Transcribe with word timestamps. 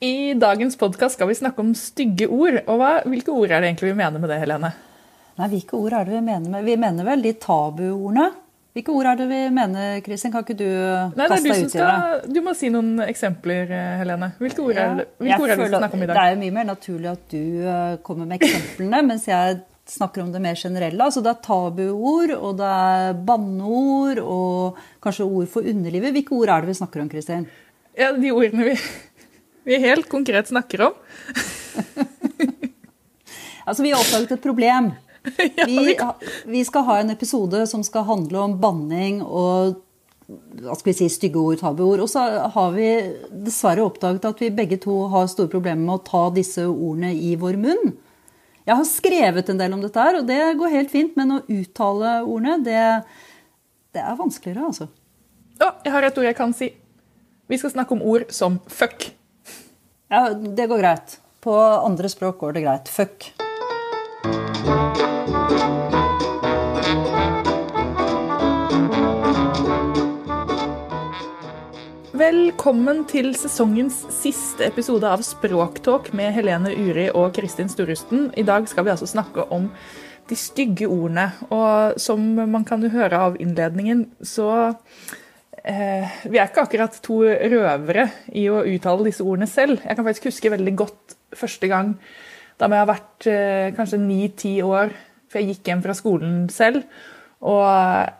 I 0.00 0.32
dagens 0.34 0.78
podkast 0.80 1.18
skal 1.18 1.28
vi 1.28 1.34
snakke 1.36 1.60
om 1.60 1.74
stygge 1.76 2.24
ord. 2.32 2.62
og 2.66 2.78
hva, 2.80 2.92
Hvilke 3.04 3.34
ord 3.36 3.50
er 3.52 3.60
det 3.60 3.68
egentlig 3.68 3.90
vi 3.90 3.98
mener 3.98 4.22
med 4.22 4.30
det, 4.32 4.38
Helene? 4.40 4.70
Nei, 5.36 5.48
Hvilke 5.52 5.76
ord 5.76 5.92
er 5.98 6.06
det 6.08 6.14
vi 6.14 6.22
mener 6.24 6.48
med 6.54 6.64
Vi 6.64 6.76
mener 6.80 7.04
vel 7.04 7.24
de 7.26 7.34
tabuordene. 7.36 8.30
Hvilke 8.72 8.94
ord 8.94 9.08
er 9.10 9.18
det 9.18 9.26
vi 9.28 9.40
mener, 9.52 10.00
Kristin? 10.06 10.32
Kan 10.32 10.46
ikke 10.46 10.56
du 10.56 10.64
Nei, 11.18 11.26
kaste 11.28 11.52
deg 11.52 11.66
ut 11.66 11.74
i 11.74 11.82
det? 11.82 12.32
du 12.32 12.40
må 12.46 12.54
si 12.56 12.70
noen 12.72 13.02
eksempler, 13.04 13.72
eh, 13.76 13.94
Helene. 14.00 14.30
Hvilke 14.40 14.62
ord 14.64 14.78
er 14.78 14.94
det, 15.02 15.06
hvilke 15.20 15.40
ord 15.42 15.50
er 15.50 15.56
det 15.60 15.64
vi 15.66 15.70
snakker 15.74 15.98
om 15.98 16.04
i 16.04 16.08
dag? 16.08 16.14
Det 16.16 16.22
er 16.22 16.32
jo 16.32 16.40
mye 16.46 16.56
mer 16.56 16.68
naturlig 16.70 17.10
at 17.10 17.24
du 17.34 17.42
eh, 17.66 17.96
kommer 18.06 18.30
med 18.30 18.40
eksemplene, 18.40 19.02
mens 19.10 19.26
jeg 19.28 19.58
snakker 19.90 20.22
om 20.24 20.30
det 20.32 20.40
mer 20.46 20.56
generelle. 20.56 21.02
Altså 21.10 21.20
det 21.26 21.34
er 21.34 21.42
tabuord, 21.44 22.32
og 22.38 22.56
det 22.62 22.72
er 22.86 23.20
banneord, 23.26 24.22
og 24.22 24.80
kanskje 25.04 25.26
ord 25.28 25.50
for 25.50 25.66
underlivet. 25.66 26.14
Hvilke 26.16 26.38
ord 26.38 26.54
er 26.54 26.62
det 26.64 26.72
vi 26.72 26.78
snakker 26.80 27.04
om, 27.04 27.10
Kristin? 27.12 27.50
Ja, 27.98 28.12
De 28.14 28.30
ordene 28.30 28.70
vi, 28.70 28.76
vi 29.70 29.80
helt 29.86 30.10
konkret 30.10 30.50
snakker 30.50 30.90
om. 30.90 30.98
Altså, 33.70 33.84
vi 33.84 33.90
har 33.92 34.00
oppdaget 34.00 34.32
et 34.34 34.42
problem. 34.42 34.90
Vi, 35.66 35.96
vi, 36.48 36.60
skal 36.64 36.84
ha 36.86 36.94
en 37.02 37.12
episode 37.12 37.58
som 37.68 37.82
skal 37.84 38.06
handle 38.08 38.38
om 38.40 38.54
banning 38.58 39.18
og 39.20 39.76
hva 40.62 40.76
skal 40.78 40.88
vi 40.88 40.94
si, 40.96 41.08
stygge 41.12 41.36
ord, 41.36 41.58
tabuord. 41.60 42.00
Og 42.00 42.08
så 42.08 42.22
har 42.54 42.70
vi 42.72 42.86
dessverre 43.44 43.84
oppdaget 43.84 44.24
at 44.30 44.40
vi 44.40 44.48
begge 44.54 44.78
to 44.80 44.96
har 45.12 45.28
store 45.28 45.52
problemer 45.52 45.82
med 45.82 45.98
å 45.98 46.04
ta 46.06 46.22
disse 46.32 46.64
ordene 46.64 47.12
i 47.12 47.34
vår 47.36 47.60
munn. 47.60 47.92
Jeg 48.64 48.78
har 48.78 48.88
skrevet 48.88 49.52
en 49.52 49.60
del 49.60 49.76
om 49.76 49.84
dette 49.84 50.08
her, 50.08 50.22
og 50.22 50.26
det 50.28 50.40
går 50.56 50.76
helt 50.78 50.92
fint, 50.92 51.12
men 51.20 51.36
å 51.36 51.42
uttale 51.44 52.16
ordene, 52.22 52.56
det, 52.64 52.80
det 53.92 54.00
er 54.00 54.18
vanskeligere, 54.18 54.72
altså. 54.72 54.88
Å, 55.60 55.72
jeg 55.84 55.94
har 55.98 56.08
et 56.08 56.20
ord 56.22 56.30
jeg 56.30 56.40
kan 56.40 56.56
si. 56.56 56.72
Vi 57.50 57.60
skal 57.60 57.76
snakke 57.76 57.98
om 57.98 58.04
ord 58.08 58.30
som 58.32 58.56
fuck. 58.72 59.10
Ja, 60.12 60.34
det 60.34 60.66
går 60.66 60.78
greit. 60.78 61.20
På 61.40 61.54
andre 61.60 62.08
språk 62.08 62.38
går 62.38 62.52
det 62.52 62.60
greit. 62.64 62.88
Fuck. 62.90 63.28
Velkommen 72.10 73.04
til 73.06 73.30
sesongens 73.38 74.02
siste 74.10 74.66
episode 74.66 75.06
av 75.06 75.22
Språktalk 75.22 76.10
med 76.10 76.34
Helene 76.34 76.74
Uri 76.74 77.06
og 77.14 77.30
Kristin 77.38 77.70
Storusten. 77.70 78.32
I 78.34 78.42
dag 78.42 78.66
skal 78.66 78.88
vi 78.88 78.96
altså 78.96 79.06
snakke 79.06 79.46
om 79.54 79.70
de 80.26 80.34
stygge 80.34 80.90
ordene. 80.90 81.30
Og 81.54 82.02
som 82.02 82.26
man 82.50 82.66
kan 82.66 82.82
høre 82.82 83.26
av 83.30 83.38
innledningen, 83.38 84.08
så 84.26 84.74
Vi 85.60 86.38
er 86.38 86.46
ikke 86.48 86.62
akkurat 86.64 86.94
to 87.04 87.20
røvere 87.24 88.06
i 88.32 88.46
å 88.48 88.62
uttale 88.64 89.04
disse 89.06 89.24
ordene 89.24 89.48
selv. 89.50 89.82
Jeg 89.84 89.98
kan 89.98 90.06
faktisk 90.06 90.30
huske 90.30 90.52
veldig 90.54 90.72
godt 90.78 91.16
første 91.36 91.68
gang 91.68 91.94
da 92.60 92.68
må 92.68 92.76
jeg 92.76 92.84
ha 92.84 92.90
vært 92.90 93.28
eh, 93.30 93.70
kanskje 93.76 94.02
ni-ti 94.02 94.58
år, 94.64 94.92
for 95.30 95.40
jeg 95.40 95.54
gikk 95.54 95.70
hjem 95.70 95.84
fra 95.86 95.96
skolen 95.96 96.34
selv. 96.52 96.84
Og 97.40 97.64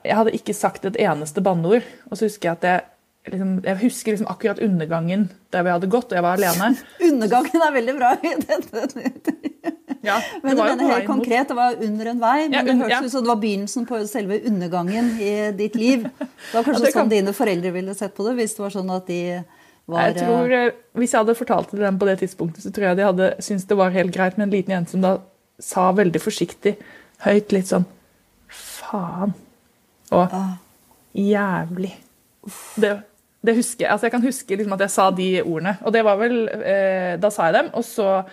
jeg 0.07 0.17
hadde 0.17 0.33
ikke 0.39 0.57
sagt 0.57 0.87
et 0.89 0.97
eneste 1.05 1.45
banneord. 1.45 1.85
Og 2.09 2.17
så 2.17 2.25
husker 2.25 2.49
jeg 2.49 2.57
at 2.57 2.65
jeg 2.71 3.35
liksom, 3.35 3.53
jeg 3.67 3.81
husker 3.83 4.17
liksom 4.17 4.33
akkurat 4.33 4.63
undergangen 4.65 5.29
der 5.53 5.67
vi 5.67 5.75
hadde 5.75 5.93
gått, 5.93 6.09
og 6.09 6.17
jeg 6.17 6.25
var 6.25 6.41
alene. 6.41 6.73
Undergangen 7.11 7.69
er 7.69 7.77
veldig 7.77 7.99
bra. 8.01 8.17
Ja, 10.03 10.19
Men 10.43 10.57
det 10.57 10.57
du 10.57 10.63
mener 10.63 10.95
helt 10.95 11.07
konkret, 11.07 11.39
mot- 11.39 11.49
det 11.49 11.57
var 11.57 11.75
under 11.87 12.07
en 12.11 12.21
vei, 12.21 12.37
men 12.49 12.53
Ja, 12.53 12.63
det 12.63 12.71
under- 12.73 12.89
hørtes 12.89 13.05
ut 13.07 13.11
som 13.13 13.23
det 13.25 13.29
var 13.29 13.41
begynnelsen 13.43 13.87
på 13.87 13.99
selve 14.09 14.39
undergangen 14.47 15.11
i 15.21 15.51
ditt 15.53 15.75
liv. 15.77 16.03
Det 16.19 16.55
var 16.55 16.63
kanskje 16.65 16.85
det 16.87 16.93
kan- 16.95 17.05
sånn 17.07 17.11
dine 17.11 17.33
foreldre 17.37 17.73
ville 17.73 17.95
sett 17.95 18.15
på 18.17 18.25
det, 18.25 18.37
hvis 18.37 18.55
det 18.57 18.63
var 18.65 18.71
sånn 18.71 18.91
at 18.97 19.07
de 19.07 19.45
var 19.87 20.01
Jeg 20.09 20.17
tror, 20.17 20.53
eh, 20.53 20.71
Hvis 20.97 21.11
jeg 21.13 21.19
hadde 21.25 21.35
fortalt 21.37 21.71
det 21.71 21.81
dem 21.81 21.99
på 21.99 22.07
det 22.07 22.19
tidspunktet, 22.21 22.63
så 22.63 22.73
tror 22.73 22.85
jeg 22.89 22.97
de 22.97 23.03
hadde 23.03 23.35
syntes 23.41 23.67
det 23.67 23.77
var 23.77 23.91
helt 23.91 24.13
greit 24.13 24.39
med 24.39 24.45
en 24.49 24.51
liten 24.53 24.71
jente 24.75 24.91
som 24.91 25.01
da 25.03 25.19
sa 25.61 25.93
veldig 25.93 26.21
forsiktig, 26.21 26.77
høyt, 27.21 27.53
litt 27.53 27.67
sånn 27.67 27.85
Faen. 28.49 29.35
Og 30.13 30.29
Ah. 30.33 30.57
jævlig. 31.15 31.93
Det, 32.79 33.03
det 33.45 33.55
husker 33.57 33.85
jeg. 33.85 33.91
Altså 33.93 34.03
jeg 34.09 34.13
kan 34.13 34.23
huske 34.23 34.57
liksom 34.57 34.73
at 34.73 34.81
jeg 34.81 34.91
sa 34.91 35.11
de 35.11 35.43
ordene. 35.43 35.77
Og 35.85 35.93
det 35.93 36.03
var 36.05 36.17
vel 36.17 36.49
eh, 36.49 37.17
Da 37.21 37.29
sa 37.31 37.51
jeg 37.51 37.55
dem, 37.55 37.71
og 37.75 37.85
så 37.85 38.25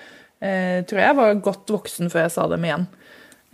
eh, 0.41 0.83
tror 0.87 1.03
jeg 1.03 1.17
var 1.19 1.41
godt 1.49 1.73
voksen 1.75 2.11
før 2.13 2.25
jeg 2.27 2.35
sa 2.37 2.47
dem 2.51 2.65
igjen. 2.67 2.87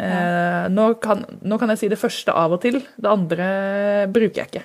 Eh, 0.04 0.70
nå, 0.74 0.88
kan, 1.04 1.26
nå 1.46 1.60
kan 1.62 1.70
jeg 1.74 1.84
si 1.84 1.92
det 1.92 2.02
første 2.02 2.34
av 2.34 2.56
og 2.56 2.64
til. 2.66 2.82
Det 2.98 3.10
andre 3.10 3.50
bruker 4.14 4.44
jeg 4.44 4.52
ikke. 4.52 4.64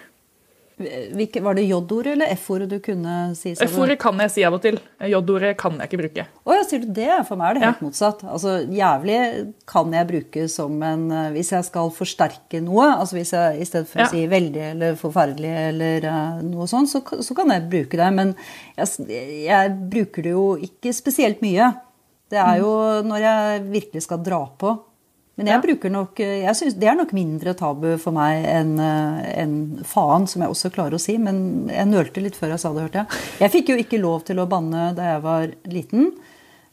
Hvilke, 0.79 1.41
Var 1.43 1.57
det 1.59 1.65
J-ordet 1.67 2.13
eller 2.13 2.31
F-ordet 2.37 2.69
du 2.71 2.77
kunne 2.79 3.35
si? 3.35 3.51
F-ordet 3.65 3.97
kan 3.99 4.21
jeg 4.23 4.31
si 4.31 4.45
av 4.47 4.55
og 4.55 4.61
til. 4.63 4.77
J-ordet 5.03 5.57
kan 5.59 5.75
jeg 5.75 5.91
ikke 5.91 5.99
bruke. 6.05 6.27
Å 6.47 6.55
ja, 6.55 6.61
sier 6.69 6.85
du 6.85 6.93
det? 6.95 7.09
For 7.27 7.35
meg 7.41 7.51
er 7.51 7.59
det 7.59 7.65
helt 7.65 7.81
Ja. 7.81 7.87
motsatt. 7.89 8.23
Altså, 8.23 8.53
Jævlig 8.71 9.19
kan 9.67 9.91
jeg 9.93 10.07
bruke 10.07 10.47
som 10.49 10.79
en 10.87 11.11
eh, 11.11 11.33
Hvis 11.35 11.51
jeg 11.51 11.67
skal 11.67 11.91
forsterke 11.91 12.63
noe, 12.63 12.87
altså 12.95 13.19
hvis 13.19 13.35
jeg 13.35 13.59
i 13.59 13.67
stedet 13.67 13.89
for 13.91 14.05
Ja. 14.05 14.07
å 14.07 14.11
si 14.15 14.23
veldig 14.31 14.65
eller 14.71 14.95
forferdelig 14.95 15.51
eller 15.67 16.07
uh, 16.07 16.43
noe 16.47 16.69
sånt, 16.71 16.89
så, 16.89 17.03
så 17.03 17.35
kan 17.35 17.51
jeg 17.51 17.69
bruke 17.69 17.99
det. 17.99 18.13
Men 18.15 18.37
jeg, 18.79 18.87
jeg 19.51 19.75
bruker 19.91 20.23
det 20.23 20.31
jo 20.31 20.47
ikke 20.63 20.95
spesielt 20.95 21.43
mye. 21.43 21.73
Det 22.29 22.39
er 22.43 22.61
jo 22.61 22.71
når 23.09 23.25
jeg 23.25 23.65
virkelig 23.73 24.05
skal 24.05 24.23
dra 24.25 24.43
på. 24.61 24.75
Men 25.39 25.53
jeg 25.53 25.63
bruker 25.63 25.93
nok 25.95 26.19
jeg 26.19 26.55
synes 26.59 26.75
Det 26.75 26.89
er 26.91 26.97
nok 26.99 27.13
mindre 27.15 27.53
tabu 27.55 27.93
for 28.03 28.11
meg 28.17 28.43
enn 28.43 28.73
en 28.83 29.53
faen, 29.87 30.27
som 30.27 30.43
jeg 30.43 30.51
også 30.51 30.73
klarer 30.75 30.99
å 30.99 31.03
si. 31.03 31.15
Men 31.23 31.69
jeg 31.71 31.91
nølte 31.91 32.25
litt 32.25 32.39
før 32.39 32.57
jeg 32.57 32.65
sa 32.65 32.73
det, 32.75 32.89
hørte 32.89 33.05
jeg. 33.05 33.23
Jeg 33.45 33.55
fikk 33.55 33.71
jo 33.73 33.79
ikke 33.79 34.03
lov 34.03 34.27
til 34.27 34.43
å 34.43 34.49
banne 34.51 34.91
da 34.99 35.13
jeg 35.13 35.23
var 35.25 35.55
liten. 35.71 36.11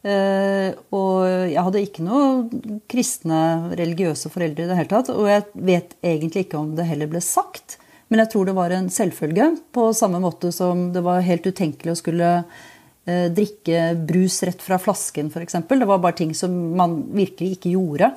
Eh, 0.05 0.69
og 0.93 1.25
jeg 1.25 1.61
hadde 1.65 1.81
ikke 1.81 2.03
noe 2.05 2.81
kristne, 2.91 3.39
religiøse 3.73 4.29
foreldre 4.33 4.65
i 4.65 4.69
det 4.69 4.77
hele 4.77 4.91
tatt. 4.91 5.09
Og 5.13 5.29
jeg 5.29 5.45
vet 5.71 5.95
egentlig 6.05 6.45
ikke 6.45 6.61
om 6.61 6.75
det 6.77 6.89
heller 6.89 7.09
ble 7.09 7.21
sagt. 7.25 7.79
Men 8.09 8.21
jeg 8.21 8.33
tror 8.33 8.45
det 8.45 8.57
var 8.57 8.73
en 8.73 8.89
selvfølge, 8.93 9.49
på 9.73 9.89
samme 9.97 10.21
måte 10.21 10.51
som 10.53 10.91
det 10.93 11.01
var 11.05 11.25
helt 11.25 11.47
utenkelig 11.47 11.95
å 11.95 12.01
skulle 12.01 12.31
eh, 12.41 12.65
drikke 13.05 13.81
brus 14.07 14.39
rett 14.43 14.61
fra 14.65 14.79
flasken, 14.81 15.27
f.eks. 15.29 15.59
Det 15.69 15.85
var 15.85 15.99
bare 16.01 16.17
ting 16.17 16.33
som 16.33 16.51
man 16.77 17.03
virkelig 17.13 17.57
ikke 17.59 17.73
gjorde. 17.75 18.11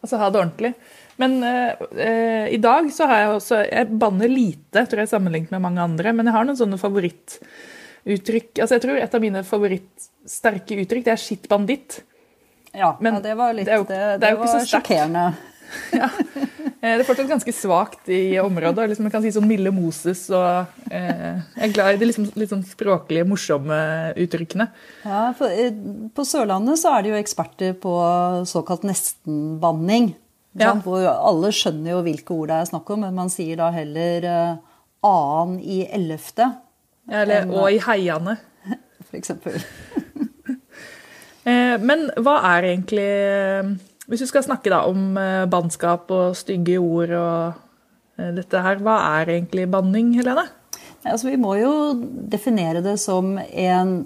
Altså 0.00 0.18
ha 0.20 0.30
det 0.32 0.40
ordentlig. 0.40 0.74
Men 1.20 1.42
eh, 1.44 1.72
eh, 2.00 2.46
i 2.54 2.58
dag 2.62 2.86
så 2.92 3.06
har 3.10 3.18
jeg 3.20 3.32
også 3.34 3.58
Jeg 3.68 3.88
banner 4.00 4.30
lite, 4.32 4.86
tror 4.88 5.02
jeg, 5.02 5.10
sammenlignet 5.12 5.52
med 5.52 5.64
mange 5.66 5.82
andre. 5.84 6.14
Men 6.16 6.30
jeg 6.30 6.36
har 6.36 6.46
noen 6.48 6.56
sånne 6.60 6.78
favorittuttrykk. 6.80 8.54
Altså 8.62 8.78
jeg 8.78 8.84
tror 8.86 9.00
et 9.00 9.16
av 9.18 9.24
mine 9.24 9.42
favorittsterke 9.44 10.78
uttrykk, 10.84 11.04
det 11.04 11.12
er 11.16 11.20
'skitt 11.20 11.48
banditt'. 11.50 12.00
Ja, 12.72 12.96
Men 13.00 13.14
ja, 13.18 13.20
det 13.20 13.36
var 13.36 13.52
litt 13.52 13.66
det 13.66 13.72
er 13.74 13.78
jo- 13.82 13.84
det, 13.88 14.20
det 14.20 14.28
er 14.28 14.36
jo 14.36 14.38
ikke 14.38 14.60
så 14.60 14.66
sterkt. 14.66 15.40
sjokkerende. 15.90 16.46
Eh, 16.80 16.94
Det 16.96 17.02
er 17.02 17.04
fortsatt 17.04 17.28
ganske 17.28 17.52
svakt 17.52 18.08
i 18.08 18.38
området. 18.40 18.86
Liksom, 18.88 19.04
man 19.04 19.12
kan 19.12 19.22
si 19.24 19.32
sånn 19.34 19.48
Mille 19.48 19.68
Moses 19.74 20.22
og 20.32 20.70
eh, 20.90 21.36
Jeg 21.58 21.66
er 21.66 21.74
glad 21.74 21.94
i 21.94 22.00
de 22.00 22.08
liksom, 22.08 22.30
litt 22.40 22.52
sånn 22.52 22.64
språklige, 22.64 23.26
morsomme 23.28 23.76
uttrykkene. 24.16 24.66
Ja, 25.04 25.26
for, 25.36 25.52
eh, 25.52 25.74
på 26.16 26.24
Sørlandet 26.24 26.80
så 26.80 26.94
er 26.96 27.04
det 27.04 27.12
jo 27.12 27.20
eksperter 27.20 27.76
på 27.82 27.92
såkalt 28.48 28.86
nestenbanning. 28.88 30.14
Ja. 30.58 30.72
Hvor 30.82 31.04
alle 31.06 31.52
skjønner 31.54 31.92
jo 31.98 32.00
hvilke 32.08 32.34
ord 32.34 32.50
det 32.50 32.56
er 32.62 32.70
snakk 32.72 32.88
om, 32.90 33.04
men 33.04 33.14
man 33.20 33.28
sier 33.30 33.60
da 33.60 33.68
heller 33.74 34.26
eh, 34.26 34.56
annen 35.06 35.60
i 35.62 35.82
ellevte, 35.86 36.48
Eller, 37.10 37.44
enn, 37.44 37.52
og 37.54 37.68
i 37.70 37.78
heiane. 37.84 38.38
f.eks. 39.10 39.36
Eh, 41.48 41.78
men 41.80 42.02
hva 42.20 42.34
er 42.50 42.66
egentlig 42.68 43.04
eh, 43.08 43.68
Hvis 44.10 44.24
vi 44.24 44.30
skal 44.32 44.42
snakke 44.42 44.72
da 44.72 44.82
om 44.90 45.14
eh, 45.20 45.46
bannskap 45.50 46.10
og 46.10 46.38
stygge 46.38 46.80
ord 46.82 47.12
og 47.14 47.60
eh, 48.18 48.32
dette 48.34 48.62
her, 48.64 48.80
hva 48.82 48.96
er 49.20 49.36
egentlig 49.36 49.68
banning, 49.70 50.16
Helene? 50.18 50.48
Altså, 51.06 51.30
vi 51.30 51.38
må 51.40 51.54
jo 51.60 51.74
definere 52.28 52.82
det 52.84 52.96
som 53.00 53.36
en 53.38 54.00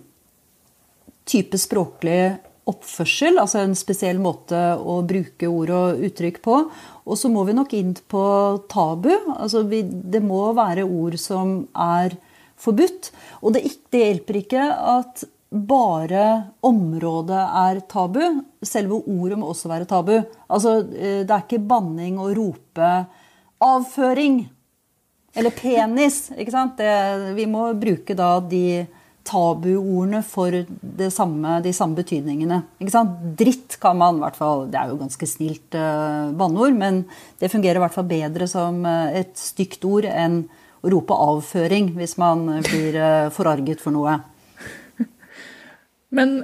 type 1.24 1.58
språklig 1.58 2.36
oppførsel, 2.68 3.38
altså 3.40 3.60
en 3.60 3.74
spesiell 3.76 4.20
måte 4.22 4.58
å 4.76 5.00
bruke 5.08 5.48
ord 5.48 5.72
og 5.72 6.04
uttrykk 6.06 6.40
på. 6.44 6.60
Og 7.04 7.18
så 7.20 7.30
må 7.32 7.44
vi 7.48 7.56
nok 7.56 7.74
inn 7.76 7.92
på 8.08 8.24
tabu. 8.72 9.10
Altså 9.34 9.64
vi, 9.68 9.82
det 9.84 10.22
må 10.24 10.46
være 10.56 10.84
ord 10.84 11.16
som 11.20 11.62
er 11.72 12.16
forbudt. 12.60 13.10
Og 13.42 13.56
det, 13.56 13.66
det 13.92 14.04
hjelper 14.04 14.40
ikke 14.40 14.68
at 14.98 15.24
bare 15.54 16.24
området 16.66 17.42
er 17.60 17.80
tabu. 17.90 18.22
Selve 18.64 18.98
ordet 19.06 19.38
må 19.38 19.52
også 19.52 19.70
være 19.70 19.86
tabu. 19.88 20.16
Altså, 20.50 20.80
eh, 20.90 21.22
det 21.22 21.30
er 21.30 21.44
ikke 21.46 21.62
banning 21.62 22.18
å 22.18 22.32
rope 22.34 23.06
'avføring'. 23.62 24.48
Eller 25.36 25.50
penis. 25.50 26.30
ikke 26.30 26.50
sant? 26.50 26.76
Det, 26.76 27.34
vi 27.34 27.46
må 27.46 27.72
bruke 27.74 28.14
da 28.14 28.38
de 28.40 28.86
tabuordene 29.24 30.20
for 30.22 30.52
samme, 31.10 31.62
de 31.64 31.72
samme 31.72 31.96
betydningene. 31.96 32.62
Ikke 32.78 32.92
sant? 32.92 33.16
Dritt 33.38 33.78
kan 33.80 33.96
man 33.96 34.16
i 34.16 34.24
hvert 34.24 34.36
fall 34.36 34.66
Det 34.68 34.78
er 34.78 34.92
jo 34.92 35.00
ganske 35.00 35.26
snilt 35.26 35.74
uh, 35.74 36.30
banneord, 36.36 36.76
men 36.76 37.04
det 37.40 37.50
fungerer 37.50 37.80
i 37.80 37.84
hvert 37.84 37.96
fall 37.96 38.04
bedre 38.04 38.46
som 38.50 38.84
eh, 38.86 39.22
et 39.22 39.34
stygt 39.38 39.84
ord 39.88 40.04
enn 40.04 40.44
å 40.84 40.92
rope 40.92 41.16
avføring 41.16 41.94
hvis 41.96 42.18
man 42.20 42.60
blir 42.68 42.98
uh, 43.00 43.32
forarget 43.32 43.80
for 43.80 43.96
noe. 43.96 44.20
Men 46.14 46.34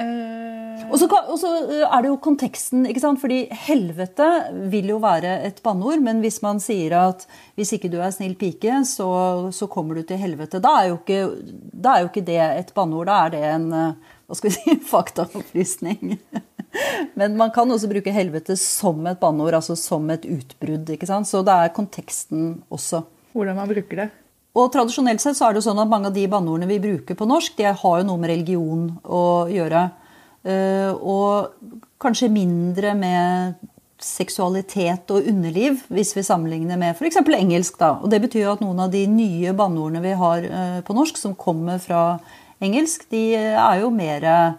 eh, 0.00 0.84
Og 0.90 0.96
så 0.98 1.06
og 1.10 1.36
så 1.38 1.50
er 1.84 2.02
det 2.02 2.10
jo 2.10 2.20
konteksten, 2.22 2.86
ikke 2.88 3.02
sant? 3.02 3.20
Fordi 3.22 3.42
helvete 3.68 4.28
vil 4.72 4.90
jo 4.94 5.00
være 5.02 5.36
et 5.46 5.60
banneord, 5.64 6.00
men 6.02 6.22
hvis 6.24 6.40
man 6.44 6.62
sier 6.62 6.96
at 6.98 7.26
hvis 7.58 7.74
ikke 7.76 7.90
du 7.92 8.00
er 8.00 8.14
snill 8.14 8.34
pike, 8.40 8.80
så, 8.88 9.10
så 9.54 9.68
kommer 9.70 10.00
du 10.00 10.06
til 10.08 10.20
helvete, 10.20 10.62
da 10.62 10.78
er, 10.80 10.96
ikke, 10.96 11.20
da 11.72 11.94
er 11.94 12.06
jo 12.06 12.10
ikke 12.10 12.26
det 12.26 12.40
et 12.40 12.72
banneord, 12.74 13.10
da 13.10 13.20
er 13.26 13.36
det 13.36 13.44
en 13.52 13.68
eh, 13.76 14.16
hva 14.30 14.38
skal 14.38 14.52
vi 14.52 14.56
si, 14.56 14.78
faktaopplysning. 14.94 16.18
Men 17.18 17.34
man 17.38 17.50
kan 17.54 17.70
også 17.70 17.90
bruke 17.90 18.14
helvete 18.14 18.54
som 18.58 19.02
et 19.10 19.18
banneord, 19.18 19.56
altså 19.58 19.74
som 19.78 20.06
et 20.14 20.26
utbrudd. 20.28 20.90
ikke 20.94 21.08
sant? 21.08 21.26
Så 21.26 21.42
det 21.46 21.56
er 21.56 21.74
konteksten 21.74 22.60
også. 22.70 23.02
hvordan 23.32 23.58
man 23.58 23.70
bruker 23.70 24.04
det. 24.04 24.10
Og 24.58 24.70
tradisjonelt 24.74 25.22
sett 25.22 25.38
så 25.38 25.46
er 25.46 25.54
det 25.54 25.60
jo 25.60 25.68
sånn 25.68 25.80
at 25.82 25.90
mange 25.90 26.10
av 26.10 26.16
de 26.16 26.26
banneordene 26.30 26.70
vi 26.70 26.80
bruker 26.82 27.18
på 27.18 27.28
norsk, 27.28 27.54
de 27.58 27.68
har 27.70 28.00
jo 28.00 28.06
noe 28.06 28.18
med 28.18 28.32
religion 28.32 28.88
å 29.06 29.46
gjøre. 29.50 29.84
Eh, 30.42 30.90
Og 30.90 31.52
kanskje 32.00 32.32
mindre 32.32 32.94
med 32.96 33.60
seksualitet 34.00 35.10
og 35.12 35.26
underliv, 35.28 35.84
hvis 35.92 36.14
vi 36.16 36.24
sammenligner 36.24 36.78
med 36.80 36.96
f.eks. 36.96 37.20
engelsk. 37.20 37.78
da. 37.78 38.00
Og 38.02 38.10
Det 38.10 38.20
betyr 38.22 38.46
jo 38.46 38.52
at 38.56 38.64
noen 38.64 38.80
av 38.80 38.90
de 38.90 39.06
nye 39.06 39.52
banneordene 39.52 40.02
vi 40.02 40.16
har 40.18 40.42
eh, 40.42 40.80
på 40.82 40.96
norsk, 40.96 41.16
som 41.16 41.36
kommer 41.36 41.78
fra 41.78 42.18
engelsk, 42.60 43.06
de 43.10 43.34
er 43.36 43.80
jo 43.80 43.90
mer 43.90 44.56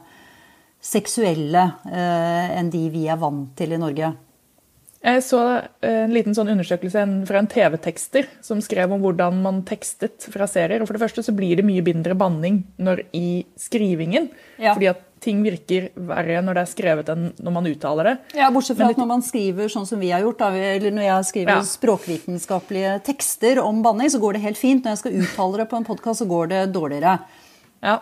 seksuelle 0.81 1.71
eh, 1.85 2.57
enn 2.57 2.69
de 2.73 2.88
vi 2.89 3.07
er 3.09 3.19
vant 3.19 3.51
til 3.57 3.73
i 3.73 3.81
Norge. 3.81 4.13
Jeg 5.01 5.24
så 5.25 5.39
eh, 5.81 6.03
en 6.06 6.12
liten 6.13 6.36
sånn 6.38 6.51
undersøkelse 6.53 7.03
fra 7.25 7.39
en 7.42 7.50
TV-tekster 7.50 8.27
som 8.45 8.59
skrev 8.62 8.92
om 8.94 9.01
hvordan 9.01 9.39
man 9.42 9.63
tekstet 9.65 10.27
fra 10.30 10.45
serier. 10.50 10.83
Og 10.83 10.89
For 10.89 10.98
det 10.98 11.01
første 11.07 11.24
så 11.25 11.33
blir 11.33 11.57
det 11.57 11.65
mye 11.65 11.81
mindre 11.86 12.13
banning 12.18 12.59
når 12.77 13.07
i 13.18 13.42
skrivingen. 13.57 14.30
Ja. 14.62 14.75
Fordi 14.75 14.92
at 14.92 15.01
ting 15.21 15.42
virker 15.45 15.89
verre 15.95 16.42
når 16.42 16.57
det 16.57 16.62
er 16.62 16.69
skrevet 16.69 17.09
enn 17.13 17.27
når 17.42 17.53
man 17.57 17.69
uttaler 17.69 18.09
det. 18.12 18.13
Ja, 18.38 18.50
Bortsett 18.53 18.77
fra 18.77 18.88
Men 18.88 18.95
at 18.95 19.01
når 19.01 19.09
man 19.09 19.25
skriver 19.25 19.69
sånn 19.74 19.86
som 19.89 20.01
vi 20.01 20.09
har 20.13 20.21
gjort, 20.25 20.39
da, 20.42 20.50
eller 20.53 20.94
når 20.94 21.07
jeg 21.07 21.27
skriver 21.31 21.53
Ja. 21.56 21.65
språkvitenskapelige 21.65 22.95
tekster 23.06 23.62
om 23.62 23.81
banning, 23.86 24.09
så 24.09 24.21
går 24.21 24.33
det 24.38 24.45
helt 24.45 24.57
fint. 24.57 24.83
Når 24.86 24.95
jeg 24.98 25.01
skal 25.03 25.19
uttale 25.21 25.57
det 25.62 25.69
på 25.69 25.77
en 25.77 25.86
podkast, 25.86 26.21
så 26.21 26.30
går 26.30 26.50
det 26.53 26.74
dårligere. 26.74 27.19
Ja. 27.81 28.00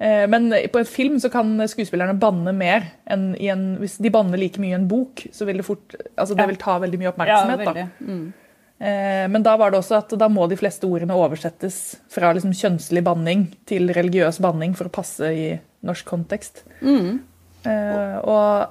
Eh, 0.00 0.26
Men 0.32 0.48
på 0.72 0.78
en 0.80 0.88
film 0.88 1.18
så 1.20 1.28
kan 1.30 1.52
skuespillerne 1.68 2.16
banne 2.18 2.54
mer 2.56 2.86
enn 3.06 3.34
i 3.36 3.50
en 3.52 3.76
Hvis 3.78 3.98
de 4.00 4.08
banner 4.10 4.40
like 4.40 4.60
mye 4.62 4.72
i 4.72 4.78
en 4.78 4.88
bok, 4.88 5.26
så 5.32 5.44
vil 5.44 5.60
det 5.60 5.66
fort 5.66 5.94
Altså 6.16 6.34
det 6.38 6.46
vil 6.48 6.56
ta 6.56 6.78
veldig 6.80 6.98
mye 7.02 7.10
oppmerksomhet. 7.12 7.64
da. 7.74 7.86
Mm. 8.00 8.32
Eh, 8.80 9.28
Men 9.28 9.42
da 9.44 9.56
var 9.60 9.70
det 9.70 9.80
også 9.82 9.98
at 9.98 10.14
da 10.18 10.28
må 10.32 10.48
de 10.48 10.56
fleste 10.56 10.88
ordene 10.88 11.12
oversettes 11.12 11.98
fra 12.08 12.32
liksom 12.32 12.52
kjønnslig 12.56 13.02
banning 13.04 13.48
til 13.68 13.92
religiøs 13.92 14.40
banning 14.40 14.74
for 14.74 14.88
å 14.88 14.94
passe 14.94 15.20
i 15.36 15.58
norsk 15.84 16.06
kontekst. 16.08 16.62
Mm. 16.80 17.20
Eh, 17.66 18.16
Og 18.24 18.68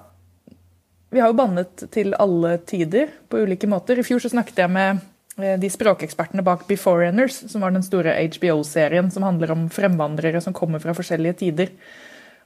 vi 1.12 1.20
har 1.20 1.30
jo 1.30 1.38
bannet 1.38 1.92
til 1.92 2.14
alle 2.18 2.58
tider 2.66 3.08
på 3.30 3.38
ulike 3.46 3.68
måter. 3.70 3.98
I 4.00 4.04
fjor 4.06 4.20
så 4.22 4.30
snakket 4.34 4.56
jeg 4.66 4.70
med 4.70 5.00
de 5.40 5.70
språkekspertene 5.72 6.44
bak 6.46 6.68
Beforeigners, 6.68 7.38
som 7.52 7.62
var 7.62 7.72
den 7.72 7.86
store 7.86 8.16
HBO-serien 8.34 9.12
som 9.12 9.24
handler 9.24 9.52
om 9.56 9.68
fremvandrere 9.74 10.42
som 10.44 10.54
kommer 10.54 10.80
fra 10.84 10.96
forskjellige 10.98 11.40
tider. 11.44 11.74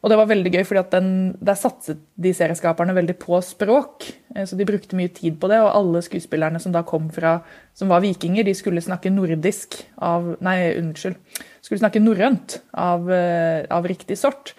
Og 0.04 0.12
det 0.12 0.18
var 0.20 0.28
veldig 0.28 0.52
gøy, 0.52 0.66
at 0.78 0.92
den, 0.92 1.38
Der 1.40 1.56
satset 1.56 1.98
de 2.20 2.34
serieskaperne 2.36 2.94
veldig 2.94 3.16
på 3.20 3.40
språk. 3.42 4.12
eh, 4.36 4.44
Så 4.44 4.58
de 4.58 4.66
brukte 4.66 4.96
mye 4.96 5.08
tid 5.08 5.40
på 5.40 5.48
det. 5.48 5.62
Og 5.62 5.76
alle 5.76 6.02
skuespillerne 6.02 6.60
som 6.60 6.74
da 6.74 6.84
kom 6.84 7.10
fra, 7.10 7.42
som 7.74 7.88
var 7.88 8.02
vikinger, 8.02 8.44
de 8.44 8.54
skulle 8.54 8.82
snakke 8.82 9.10
nordisk 9.10 9.86
av 9.98 10.38
Nei, 10.42 10.76
unnskyld. 10.76 11.16
Skulle 11.62 11.80
snakke 11.80 12.04
norrønt 12.04 12.60
av, 12.74 13.10
eh, 13.10 13.66
av 13.72 13.86
riktig 13.86 14.18
sort. 14.18 14.54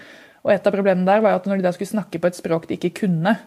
Og 0.44 0.52
et 0.52 0.66
av 0.66 0.72
problemene 0.72 1.04
der 1.04 1.20
var 1.20 1.34
at 1.34 1.44
når 1.44 1.56
de 1.56 1.62
da 1.62 1.72
skulle 1.72 2.00
snakke 2.00 2.20
på 2.20 2.26
et 2.26 2.36
språk 2.36 2.66
de 2.66 2.76
ikke 2.76 3.06
kunne 3.06 3.38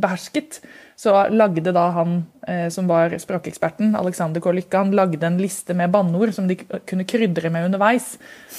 behersket, 0.00 0.58
så 0.98 1.14
lagde 1.30 1.72
da 1.74 1.84
han 1.94 2.16
eh, 2.48 2.66
som 2.72 2.88
var 2.90 3.14
språkeksperten, 3.18 3.94
Alexander 3.98 4.42
K. 4.42 4.52
Lykke, 4.54 4.80
han 4.80 4.94
lagde 4.96 5.26
en 5.26 5.38
liste 5.42 5.74
med 5.74 5.92
banneord 5.94 6.34
som 6.34 6.48
de 6.50 6.56
kunne 6.58 7.06
krydre 7.08 7.50
med 7.54 7.68
underveis. 7.68 8.14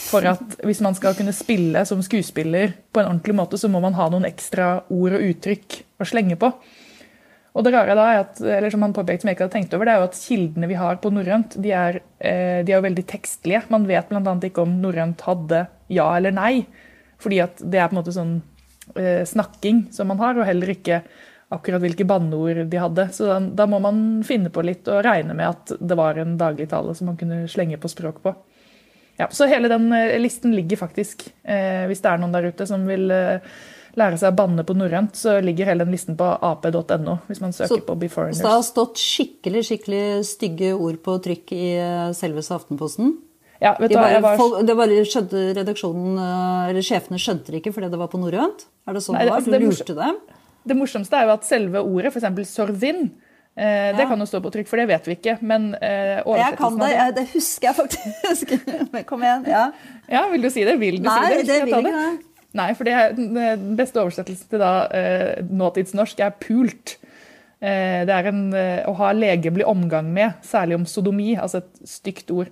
For 0.09 0.25
at 0.29 0.57
hvis 0.63 0.83
man 0.85 0.95
skal 0.97 1.17
kunne 1.17 1.35
spille 1.35 1.85
som 1.87 2.03
skuespiller 2.05 2.75
på 2.91 3.01
en 3.01 3.11
ordentlig 3.11 3.35
måte, 3.37 3.59
så 3.59 3.71
må 3.71 3.83
man 3.83 3.97
ha 3.99 4.07
noen 4.11 4.27
ekstra 4.29 4.77
ord 4.87 5.17
og 5.17 5.29
uttrykk 5.29 5.79
å 5.99 6.07
slenge 6.07 6.39
på. 6.39 6.51
Og 7.55 7.63
det 7.63 7.71
rare 7.71 7.95
da 7.95 8.07
er 8.11 8.21
at, 8.25 8.39
eller 8.41 8.71
som 8.71 8.83
han 8.83 8.95
påpekte 8.95 9.23
som 9.23 9.29
jeg 9.31 9.37
ikke 9.37 9.45
hadde 9.47 9.55
tenkt 9.55 9.75
over, 9.77 9.87
det 9.87 9.93
er 9.93 10.01
jo 10.01 10.09
at 10.09 10.17
kildene 10.19 10.67
vi 10.67 10.79
har 10.79 10.97
på 10.99 11.11
norrønt, 11.15 11.55
de 11.63 11.71
er, 11.71 12.01
eh, 12.19 12.59
de 12.67 12.73
er 12.73 12.81
jo 12.81 12.87
veldig 12.87 13.05
tekstlige. 13.07 13.61
Man 13.71 13.87
vet 13.87 14.11
bl.a. 14.11 14.33
ikke 14.43 14.65
om 14.65 14.75
norrønt 14.83 15.23
hadde 15.23 15.61
ja 15.95 16.09
eller 16.17 16.35
nei, 16.35 16.65
fordi 17.21 17.39
at 17.45 17.63
det 17.63 17.79
er 17.79 17.87
på 17.87 17.95
en 17.95 18.01
måte 18.01 18.15
sånn 18.15 18.35
snakking 18.93 19.87
som 19.91 20.07
man 20.07 20.19
har, 20.21 20.37
og 20.37 20.45
heller 20.45 20.69
ikke 20.71 21.01
akkurat 21.53 21.81
hvilke 21.83 22.05
banneord 22.07 22.63
de 22.69 22.79
hadde. 22.81 23.07
Så 23.13 23.27
da, 23.29 23.39
da 23.63 23.67
må 23.69 23.79
man 23.83 24.01
finne 24.27 24.51
på 24.53 24.63
litt 24.65 24.87
og 24.91 25.03
regne 25.05 25.35
med 25.37 25.47
at 25.51 25.75
det 25.79 25.97
var 25.97 26.17
en 26.21 26.35
dagligtale 26.39 26.95
som 26.97 27.11
man 27.11 27.17
kunne 27.19 27.43
slenge 27.51 27.79
på 27.81 27.91
språk 27.91 28.21
på. 28.23 28.35
Ja, 29.19 29.29
så 29.31 29.47
hele 29.47 29.69
den 29.71 29.87
eh, 29.95 30.17
listen 30.19 30.51
ligger 30.55 30.77
faktisk, 30.81 31.29
eh, 31.43 31.85
hvis 31.87 32.01
det 32.03 32.11
er 32.11 32.19
noen 32.19 32.33
der 32.35 32.49
ute 32.51 32.67
som 32.67 32.83
vil 32.89 33.07
eh, 33.15 33.45
lære 33.95 34.17
seg 34.19 34.33
å 34.33 34.35
banne 34.35 34.65
på 34.67 34.75
norrønt, 34.75 35.15
så 35.15 35.37
ligger 35.43 35.69
hele 35.69 35.85
den 35.85 35.95
listen 35.95 36.17
på 36.19 36.27
ap.no, 36.43 37.19
hvis 37.29 37.39
man 37.43 37.55
søker 37.55 37.77
Så- 37.77 37.85
på 37.87 38.09
Så 38.09 38.41
det 38.43 38.51
har 38.51 38.65
stått 38.67 38.99
skikkelig 38.99 39.63
skikkelig 39.69 40.03
stygge 40.27 40.73
ord 40.75 40.99
på 41.05 41.15
trykk 41.23 41.55
i 41.55 41.77
eh, 41.77 42.11
selveste 42.17 42.57
Aftenposten. 42.57 43.15
Ja, 43.62 43.75
vet 43.80 43.92
du 43.92 43.96
bare, 43.96 44.22
var... 44.24 44.38
folk, 44.40 44.57
det 44.68 44.75
bare 44.78 45.04
skjønte 45.07 45.44
redaksjonen, 45.56 46.18
eh, 46.19 46.69
eller 46.72 46.84
Sjefene 46.86 47.19
skjønte 47.22 47.54
det 47.54 47.62
ikke 47.62 47.72
fordi 47.75 47.90
det 47.94 48.00
var 48.02 48.10
på 48.12 48.19
norrønt? 48.19 48.66
Er 48.88 48.98
det 48.98 49.04
sånn 49.06 49.16
Nei, 49.16 49.24
det 49.28 49.31
var? 49.31 49.44
altså, 49.44 49.60
Du 49.60 49.68
lurte 49.69 49.96
dem? 50.02 50.18
Det 50.66 50.75
morsomste 50.80 51.19
er 51.19 51.30
jo 51.30 51.36
at 51.38 51.46
selve 51.48 51.81
ordet, 51.86 52.12
f.eks. 52.12 52.50
sorvin, 52.52 53.02
eh, 53.56 53.94
det 53.96 54.04
Ja. 54.04 54.10
kan 54.10 54.19
jo 54.19 54.25
stå 54.28 54.42
på 54.44 54.52
trykk, 54.52 54.68
for 54.68 54.81
det 54.81 54.88
vet 54.90 55.07
vi 55.07 55.16
ikke. 55.16 55.38
Men 55.42 55.75
eh, 55.80 56.19
Jeg 56.25 56.57
kan 56.57 56.78
det, 56.81 56.92
jeg, 56.92 57.16
det 57.16 57.25
husker 57.34 57.69
jeg 57.69 57.75
faktisk. 57.75 58.56
Kom 59.10 59.24
igjen. 59.24 59.46
Ja. 59.48 59.72
Ja, 60.10 60.28
Vil 60.34 60.42
du 60.42 60.50
si 60.50 60.66
det? 60.68 60.80
Vil 60.81 60.98
du 61.00 61.07
Nei, 61.07 61.19
si 61.22 61.38
det? 61.38 61.48
det 61.48 61.60
vil 61.63 61.75
jeg 61.78 61.86
ikke 61.86 61.92
det. 61.92 62.31
Nei, 62.56 62.69
for 62.74 62.88
er, 62.88 63.12
den 63.16 63.75
beste 63.75 64.00
oversettelsen 64.00 64.48
til 64.52 64.62
da, 64.63 64.74
eh, 64.96 65.42
nåtidsnorsk 65.44 66.19
er 66.24 66.31
pult. 66.40 66.98
Eh, 67.62 68.04
det 68.07 68.13
er 68.16 68.30
en, 68.31 68.44
eh, 68.54 68.84
å 68.88 68.94
ha 68.96 69.12
legemlig 69.16 69.66
omgang 69.68 70.07
med, 70.13 70.38
særlig 70.44 70.75
om 70.80 70.86
sodomi, 70.88 71.34
altså 71.36 71.57
et 71.63 71.88
stygt 71.88 72.31
ord. 72.31 72.48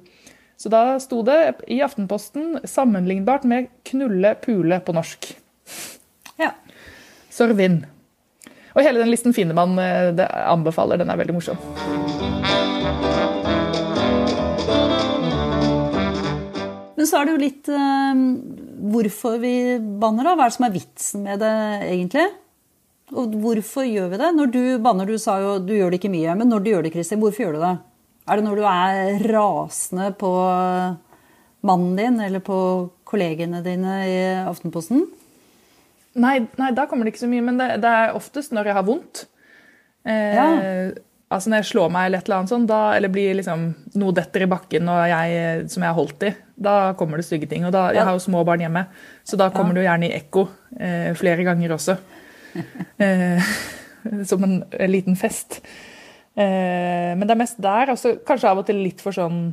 Så 0.58 0.70
da 0.72 1.00
sto 1.02 1.22
det 1.26 1.40
i 1.68 1.82
Aftenposten 1.84 2.60
sammenlignbart 2.64 3.48
med 3.50 3.72
knulle, 3.90 4.36
pule 4.44 4.80
på 4.86 4.96
norsk. 4.96 5.34
Ja. 6.40 6.54
Sorvin. 7.34 7.82
Og 8.74 8.82
hele 8.82 9.02
den 9.02 9.12
listen 9.14 9.36
finner 9.36 9.58
man, 9.58 9.78
eh, 9.80 10.14
det 10.16 10.28
anbefaler, 10.30 11.02
den 11.02 11.10
er 11.10 11.20
veldig 11.20 11.36
morsom. 11.36 11.60
Men 16.96 17.10
så 17.10 17.20
er 17.20 17.26
det 17.26 17.34
jo 17.34 17.42
litt 17.42 17.70
uh, 17.74 18.20
hvorfor 18.94 19.40
vi 19.42 19.56
banner, 20.00 20.24
da. 20.24 20.38
Hva 20.38 20.46
er 20.46 20.54
det 20.54 20.56
som 20.56 20.68
er 20.70 20.76
vitsen 20.78 21.26
med 21.28 21.42
det, 21.44 21.56
egentlig? 21.90 22.28
Og 23.14 23.34
hvorfor 23.44 23.84
gjør 23.84 24.14
vi 24.14 24.20
det? 24.22 24.30
Når 24.38 24.54
du 24.54 24.62
banner, 24.82 25.10
du 25.10 25.20
sa 25.20 25.36
jo 25.42 25.58
du 25.60 25.74
gjør 25.76 25.92
det 25.92 26.00
ikke 26.00 26.14
mye, 26.14 26.38
men 26.40 26.50
når 26.50 26.64
du 26.64 26.70
gjør 26.72 26.86
det, 26.86 26.94
Kristin, 26.96 27.20
hvorfor 27.22 27.44
gjør 27.44 27.58
du 27.58 27.66
det? 27.66 27.74
Er 28.28 28.40
det 28.40 28.46
når 28.46 28.60
du 28.60 28.66
er 28.68 29.24
rasende 29.34 30.12
på 30.20 30.30
mannen 31.68 31.96
din 32.00 32.20
eller 32.24 32.44
på 32.44 32.58
kollegene 33.08 33.62
dine 33.66 33.98
i 34.08 34.18
Aftenposten? 34.48 35.06
Nei, 36.14 36.38
nei, 36.60 36.70
da 36.78 36.86
kommer 36.86 37.08
det 37.08 37.14
ikke 37.16 37.24
så 37.26 37.32
mye, 37.32 37.44
men 37.46 37.58
det, 37.60 37.72
det 37.84 37.90
er 37.90 38.14
oftest 38.18 38.54
når 38.54 38.70
jeg 38.70 38.78
har 38.80 38.88
vondt. 38.88 39.26
Eh, 40.06 40.38
Ja. 40.38 40.52
Altså 41.34 41.50
Når 41.50 41.64
jeg 41.64 41.66
slår 41.72 41.88
meg 41.90 42.06
eller 42.06 42.22
et 42.22 42.28
eller 42.28 42.38
annet 42.44 42.52
sånt, 42.52 42.68
da, 42.70 42.80
eller 42.94 43.10
blir 43.10 43.34
liksom 43.40 43.62
noe 43.98 44.14
detter 44.14 44.44
i 44.46 44.48
bakken 44.52 44.90
jeg, 45.10 45.64
som 45.74 45.82
jeg 45.82 45.90
har 45.90 45.98
holdt 45.98 46.26
i, 46.28 46.30
da 46.62 46.74
kommer 47.00 47.18
det 47.18 47.26
stygge 47.26 47.48
ting. 47.50 47.64
Og 47.66 47.72
da, 47.74 47.88
Jeg 47.90 48.06
har 48.06 48.14
jo 48.14 48.22
små 48.22 48.44
barn 48.46 48.62
hjemme, 48.62 48.84
så 49.26 49.40
da 49.42 49.48
kommer 49.50 49.74
det 49.74 49.82
jo 49.82 49.88
gjerne 49.88 50.12
i 50.12 50.14
ekko 50.14 50.44
eh, 50.78 51.10
flere 51.18 51.44
ganger 51.48 51.74
også. 51.74 51.98
Eh, 53.02 53.42
som 54.30 54.44
en, 54.46 54.60
en 54.78 54.92
liten 54.92 55.16
fest. 55.18 55.62
Eh, 56.34 57.12
men 57.14 57.28
det 57.28 57.36
er 57.36 57.42
mest 57.44 57.60
der. 57.62 57.94
Og 57.94 58.24
kanskje 58.28 58.50
av 58.50 58.64
og 58.64 58.68
til 58.70 58.82
litt 58.84 59.04
for 59.04 59.16
sånn 59.16 59.52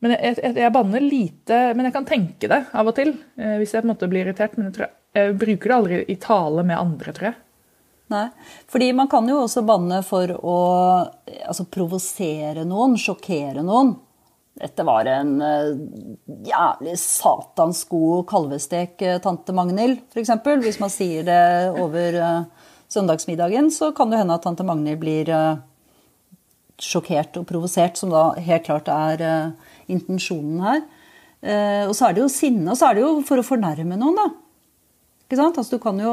men 0.00 0.14
jeg, 0.14 0.38
jeg, 0.40 0.54
jeg 0.56 0.72
banner 0.72 1.02
lite, 1.04 1.56
men 1.76 1.84
jeg 1.84 1.92
kan 1.92 2.06
tenke 2.08 2.48
det 2.48 2.62
av 2.72 2.88
og 2.88 2.94
til. 2.96 3.10
Eh, 3.36 3.58
hvis 3.60 3.74
jeg 3.74 3.82
på 3.82 3.84
en 3.84 3.92
måte 3.92 4.08
blir 4.08 4.24
irritert. 4.24 4.56
Men 4.56 4.70
jeg, 4.70 4.76
tror 4.78 4.88
jeg, 4.88 5.34
bruker 5.42 5.72
det 5.72 5.76
aldri 5.76 5.98
i 6.08 6.16
tale 6.22 6.64
med 6.64 6.80
andre, 6.80 7.12
tror 7.16 7.28
jeg. 7.28 7.36
Nei, 8.10 8.24
fordi 8.66 8.88
man 8.96 9.06
kan 9.12 9.28
jo 9.30 9.42
også 9.44 9.62
banne 9.62 10.00
for 10.02 10.32
å 10.34 10.54
altså, 11.44 11.68
provosere 11.70 12.64
noen, 12.66 12.96
sjokkere 12.98 13.62
noen. 13.62 13.92
Dette 14.60 14.82
var 14.88 15.06
en 15.06 15.36
uh, 15.38 15.68
jævlig 16.48 16.96
satans 16.98 17.84
god 17.92 18.24
kalvestek, 18.32 19.04
tante 19.22 19.54
Magnhild, 19.54 20.00
f.eks. 20.10 20.32
Hvis 20.64 20.80
man 20.82 20.90
sier 20.90 21.28
det 21.28 21.44
over 21.78 22.18
uh, 22.18 22.66
søndagsmiddagen, 22.90 23.70
så 23.70 23.92
kan 23.92 24.10
det 24.10 24.18
hende 24.24 24.34
at 24.34 24.42
tante 24.42 24.66
Magnhild 24.66 25.00
blir 25.00 25.30
eh, 25.30 25.60
sjokkert 26.84 27.38
og 27.40 27.46
provosert, 27.48 27.98
som 28.00 28.12
da 28.12 28.30
helt 28.40 28.66
klart 28.66 28.90
er 28.92 29.24
uh, 29.24 29.72
intensjonen 29.90 30.60
her. 30.64 30.84
Uh, 31.40 31.88
og 31.88 31.94
så 31.96 32.08
er 32.08 32.16
det 32.16 32.24
jo 32.24 32.30
sinne, 32.32 32.68
og 32.72 32.78
så 32.78 32.90
er 32.90 32.98
det 32.98 33.04
jo 33.04 33.12
for 33.26 33.40
å 33.40 33.46
fornærme 33.46 33.98
noen, 34.00 34.18
da. 34.18 34.28
Ikke 35.26 35.38
sant? 35.40 35.60
Altså, 35.60 35.78
du 35.78 35.82
kan 35.82 36.00
jo 36.02 36.12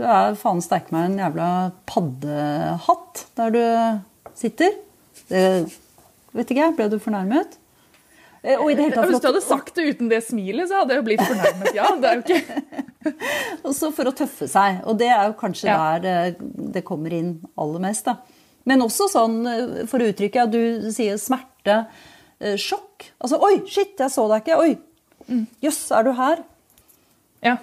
Du 0.00 0.06
er 0.08 0.34
faen 0.40 0.62
sterk 0.64 0.88
meg 0.94 1.10
en 1.10 1.18
jævla 1.20 1.48
paddehatt 1.86 3.24
der 3.36 3.52
du 3.54 3.62
sitter. 4.34 4.72
Det 5.28 5.42
vet 6.32 6.50
ikke 6.50 6.64
jeg. 6.64 6.76
Ble 6.78 6.86
du 6.90 6.96
fornærmet? 7.02 7.58
Eh, 8.40 8.56
og 8.56 8.70
i 8.70 8.74
det 8.74 8.86
hele 8.86 8.96
tatt, 8.96 9.10
Hvis 9.10 9.20
du 9.20 9.28
hadde 9.28 9.42
sagt 9.44 9.76
det 9.76 9.86
uten 9.92 10.10
det 10.10 10.22
smilet, 10.24 10.70
så 10.70 10.80
hadde 10.80 10.96
jeg 10.96 11.02
jo 11.02 11.06
blitt 11.10 11.22
fornærmet. 11.22 11.70
Ja, 11.76 11.90
det 12.00 12.10
er 12.10 12.18
jo 12.18 12.24
ikke... 12.24 12.74
Også 13.68 13.90
for 13.96 14.08
å 14.08 14.14
tøffe 14.16 14.48
seg. 14.48 14.80
Og 14.88 14.96
det 15.00 15.10
er 15.12 15.28
jo 15.28 15.36
kanskje 15.40 15.68
ja. 15.68 15.78
der 16.00 16.36
det 16.40 16.84
kommer 16.88 17.12
inn 17.16 17.34
aller 17.60 17.84
mest. 17.84 18.08
da. 18.08 18.39
Men 18.68 18.84
også 18.84 19.08
sånn, 19.12 19.40
eh, 19.48 19.86
for 19.90 20.02
å 20.02 20.10
uttrykke 20.12 20.44
at 20.44 20.52
du 20.52 20.90
sier 20.92 21.18
smerte, 21.20 21.86
eh, 22.40 22.56
sjokk. 22.60 23.10
Altså 23.20 23.40
'oi, 23.40 23.62
shit, 23.66 23.96
jeg 23.98 24.10
så 24.10 24.28
deg 24.28 24.44
ikke'. 24.44 24.58
'Oi, 24.60 24.78
jøss, 25.62 25.90
mm. 25.90 25.96
er 25.98 26.04
du 26.04 26.12
her?' 26.12 26.44
Ja. 27.42 27.56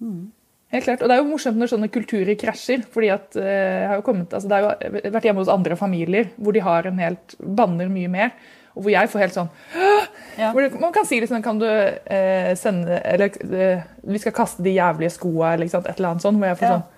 Mm. 0.00 0.32
Helt 0.74 0.84
klart. 0.84 1.02
Og 1.02 1.08
det 1.08 1.14
er 1.14 1.22
jo 1.22 1.30
morsomt 1.30 1.58
når 1.58 1.70
sånne 1.70 1.90
kulturer 1.90 2.34
krasjer. 2.34 2.82
fordi 2.90 3.08
at 3.14 3.34
jeg 3.34 3.88
har 3.88 3.96
jo 3.96 4.02
kommet, 4.02 4.32
altså 4.34 4.48
Det 4.48 4.56
har 4.56 4.78
jo 4.82 5.10
vært 5.14 5.24
hjemme 5.24 5.38
hos 5.38 5.48
andre 5.48 5.76
familier 5.76 6.30
hvor 6.36 6.52
de 6.52 6.60
har 6.60 6.86
en 6.86 6.98
helt 6.98 7.34
banner 7.38 7.88
mye 7.88 8.10
mer. 8.10 8.32
Og 8.74 8.82
hvor 8.82 8.90
jeg 8.90 9.10
får 9.10 9.22
helt 9.22 9.36
sånn 9.36 9.50
ja. 10.38 10.50
hvor 10.50 10.64
det, 10.64 10.72
Man 10.80 10.94
kan 10.94 11.06
si 11.06 11.20
liksom 11.22 11.42
Kan 11.44 11.60
du 11.62 11.68
eh, 11.68 12.50
sende 12.58 12.98
Eller 13.06 13.30
eh, 13.44 13.84
vi 14.02 14.18
skal 14.18 14.34
kaste 14.34 14.64
de 14.66 14.74
jævlige 14.74 15.14
skoa, 15.14 15.54
eller 15.54 15.70
et 15.70 15.94
eller 15.94 16.10
annet 16.10 16.24
sånt. 16.24 16.40
Hvor 16.40 16.50
jeg 16.50 16.58
får 16.60 16.68
ja. 16.68 16.74
sånn 16.74 16.90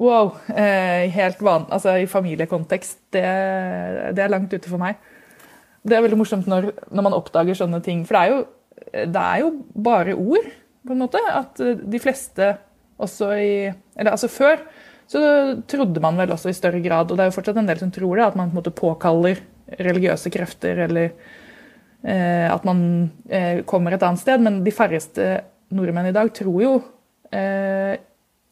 Wow. 0.00 0.34
Eh, 0.50 1.10
helt 1.14 1.42
van, 1.44 1.68
altså 1.70 1.96
I 2.02 2.08
familiekontekst. 2.10 2.98
Det, 3.14 3.24
det, 4.16 4.24
er 4.24 4.32
langt 4.32 4.52
ute 4.52 4.70
for 4.70 4.82
meg. 4.82 4.98
Det 5.84 5.96
er 5.96 6.02
veldig 6.04 6.18
morsomt 6.18 6.48
når, 6.50 6.72
når, 6.90 7.06
man 7.06 7.16
oppdager 7.16 7.58
sånne 7.58 7.82
ting. 7.84 8.02
For 8.08 8.16
det 8.16 8.22
er, 8.22 8.32
jo, 8.32 9.04
det 9.14 9.22
er 9.22 9.44
jo 9.44 9.52
bare 9.86 10.16
ord, 10.16 10.48
på 10.84 10.96
en 10.96 11.04
måte. 11.04 11.22
At 11.30 11.60
de 11.60 12.02
fleste 12.02 12.56
også 12.94 13.30
i 13.34 13.54
Eller 13.98 14.12
altså 14.12 14.28
før 14.30 14.60
så 15.10 15.20
trodde 15.68 16.00
man 16.00 16.16
vel 16.16 16.32
også 16.32 16.50
i 16.50 16.56
større 16.56 16.80
grad, 16.80 17.10
og 17.10 17.18
det 17.18 17.24
er 17.24 17.30
jo 17.30 17.36
fortsatt 17.36 17.58
en 17.60 17.68
del 17.68 17.80
som 17.80 17.90
tror 17.92 18.16
det, 18.16 18.24
at 18.24 18.38
man 18.38 18.48
på 18.48 18.54
en 18.54 18.60
måte 18.62 18.74
påkaller 18.74 19.42
religiøse 19.84 20.30
krefter, 20.32 20.84
eller 20.86 21.10
eh, 22.02 22.48
at 22.48 22.64
man 22.64 22.80
eh, 23.28 23.60
kommer 23.68 23.94
et 23.94 24.04
annet 24.04 24.22
sted. 24.22 24.40
Men 24.44 24.62
de 24.64 24.74
færreste 24.74 25.28
nordmenn 25.74 26.08
i 26.10 26.16
dag 26.16 26.32
tror 26.36 26.58
jo 26.62 26.74
eh, 27.34 28.00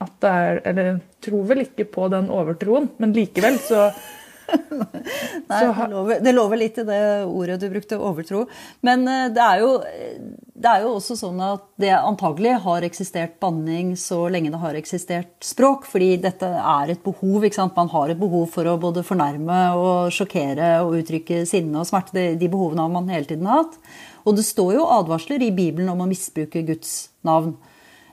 at 0.03 0.17
det 0.23 0.33
er 0.33 0.61
Eller 0.73 0.99
tror 1.23 1.47
vel 1.49 1.65
ikke 1.67 1.87
på 1.91 2.09
den 2.13 2.31
overtroen, 2.33 2.91
men 2.99 3.15
likevel 3.17 3.61
så 3.63 3.87
Nei, 5.49 5.61
det 5.65 5.87
lover, 5.91 6.21
det 6.21 6.33
lover, 6.35 6.59
litt 6.61 6.79
i 6.81 6.85
det 6.87 7.01
ordet 7.25 7.59
du 7.63 7.69
brukte, 7.71 7.99
overtro. 7.99 8.45
Men 8.85 9.05
eh, 9.09 9.29
det 9.35 9.43
er, 9.43 9.63
jo, 9.63 9.71
det 10.55 10.71
er 10.71 10.85
jo 10.85 10.95
også 10.97 11.17
sånn 11.19 11.41
at 11.45 11.65
det 11.81 11.93
antagelig 11.97 12.57
har 12.65 12.87
eksistert 12.87 13.39
banning 13.43 13.95
så 14.01 14.25
lenge 14.33 14.53
det 14.53 14.63
har 14.63 14.79
eksistert 14.79 15.33
språk. 15.47 15.87
Fordi 15.89 16.15
dette 16.23 16.49
er 16.49 16.95
et 16.95 17.03
behov. 17.05 17.47
ikke 17.47 17.61
sant? 17.61 17.77
Man 17.79 17.93
har 17.93 18.13
et 18.13 18.21
behov 18.21 18.49
for 18.55 18.69
å 18.69 18.79
både 18.83 19.05
fornærme 19.07 19.61
og 19.79 20.15
sjokkere 20.15 20.75
og 20.85 20.99
uttrykke 21.01 21.45
sinne 21.49 21.83
og 21.83 21.89
smerte. 21.89 22.17
De, 22.17 22.29
de 22.41 22.53
behovene 22.53 22.85
har 22.85 22.93
man 22.93 23.13
hele 23.13 23.29
tiden 23.29 23.51
hatt. 23.51 23.79
Og 24.27 24.39
det 24.39 24.47
står 24.47 24.77
jo 24.77 24.91
advarsler 25.01 25.43
i 25.43 25.55
Bibelen 25.55 25.91
om 25.93 26.05
å 26.05 26.11
misbruke 26.11 26.65
Guds 26.67 27.13
navn. 27.27 27.57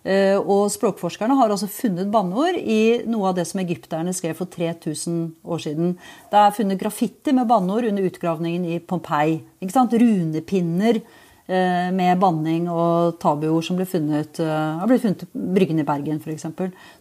Eh, 0.03 0.37
og 0.39 0.69
språkforskerne 0.71 1.35
har 1.35 1.51
altså 1.51 1.67
funnet 1.71 2.11
banneord 2.11 2.55
i 2.59 3.01
noe 3.09 3.31
av 3.31 3.39
det 3.39 3.45
som 3.49 3.59
egypterne 3.63 4.13
skrev 4.15 4.37
for 4.37 4.51
3000 4.51 5.21
år 5.43 5.63
siden. 5.65 5.95
Det 6.31 6.39
er 6.39 6.55
funnet 6.55 6.79
graffiti 6.79 7.33
med 7.35 7.49
banneord 7.49 7.89
under 7.89 8.07
utgravningen 8.07 8.65
i 8.65 8.79
Pompeii. 8.79 9.41
Runepinner 9.59 11.01
med 11.49 12.19
banning 12.21 12.67
og 12.69 13.15
tabuord 13.21 13.65
som 13.65 13.77
ble 13.79 13.87
funnet, 13.89 14.37
uh, 14.43 14.77
har 14.81 14.89
blitt 14.89 15.01
funnet 15.01 15.23
på 15.25 15.43
Bryggen 15.55 15.81
i 15.81 15.85
Bergen 15.87 16.19
f.eks. 16.21 16.45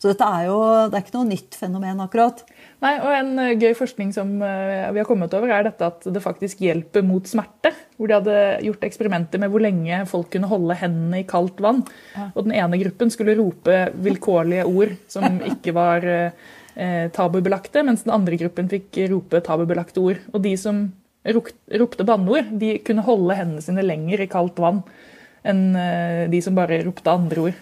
Så 0.01 0.09
dette 0.09 0.25
er 0.25 0.47
jo 0.49 0.59
det 0.89 0.97
er 0.97 1.05
ikke 1.05 1.17
noe 1.19 1.29
nytt 1.29 1.59
fenomen, 1.59 2.01
akkurat. 2.01 2.41
Nei, 2.85 2.95
og 3.03 3.13
En 3.13 3.33
uh, 3.37 3.53
gøy 3.61 3.75
forskning 3.77 4.15
som 4.17 4.31
vi 4.39 5.01
har 5.01 5.09
kommet 5.09 5.35
over, 5.37 5.53
er 5.53 5.67
dette 5.67 5.91
at 5.91 6.07
det 6.09 6.25
faktisk 6.25 6.63
hjelper 6.65 7.05
mot 7.05 7.29
smerte. 7.29 7.75
Hvor 7.99 8.09
de 8.09 8.17
hadde 8.17 8.39
gjort 8.65 8.87
eksperimenter 8.89 9.43
med 9.43 9.53
hvor 9.53 9.65
lenge 9.65 9.99
folk 10.09 10.31
kunne 10.33 10.49
holde 10.49 10.77
hendene 10.81 11.21
i 11.21 11.27
kaldt 11.29 11.61
vann. 11.65 11.83
Og 12.31 12.47
den 12.47 12.55
ene 12.57 12.79
gruppen 12.81 13.11
skulle 13.13 13.37
rope 13.37 13.89
vilkårlige 14.01 14.65
ord 14.71 14.95
som 15.11 15.41
ikke 15.53 15.75
var 15.77 16.07
tabubelagte, 17.13 17.83
mens 17.83 18.05
den 18.07 18.15
andre 18.15 18.39
gruppen 18.39 18.71
fikk 18.71 19.01
rope 19.11 19.43
tabubelagte 19.45 19.99
ord. 19.99 20.23
Og 20.31 20.45
de 20.45 20.55
som 20.61 20.87
ropte 21.27 22.07
banneord, 22.07 22.53
de 22.61 22.77
kunne 22.87 23.05
holde 23.07 23.37
hendene 23.37 23.65
sine 23.65 23.85
lenger 23.85 24.23
i 24.25 24.31
kaldt 24.31 24.61
vann 24.63 24.85
enn 25.49 25.71
de 26.29 26.41
som 26.43 26.57
bare 26.57 26.81
ropte 26.83 27.13
andre 27.13 27.45
ord. 27.49 27.61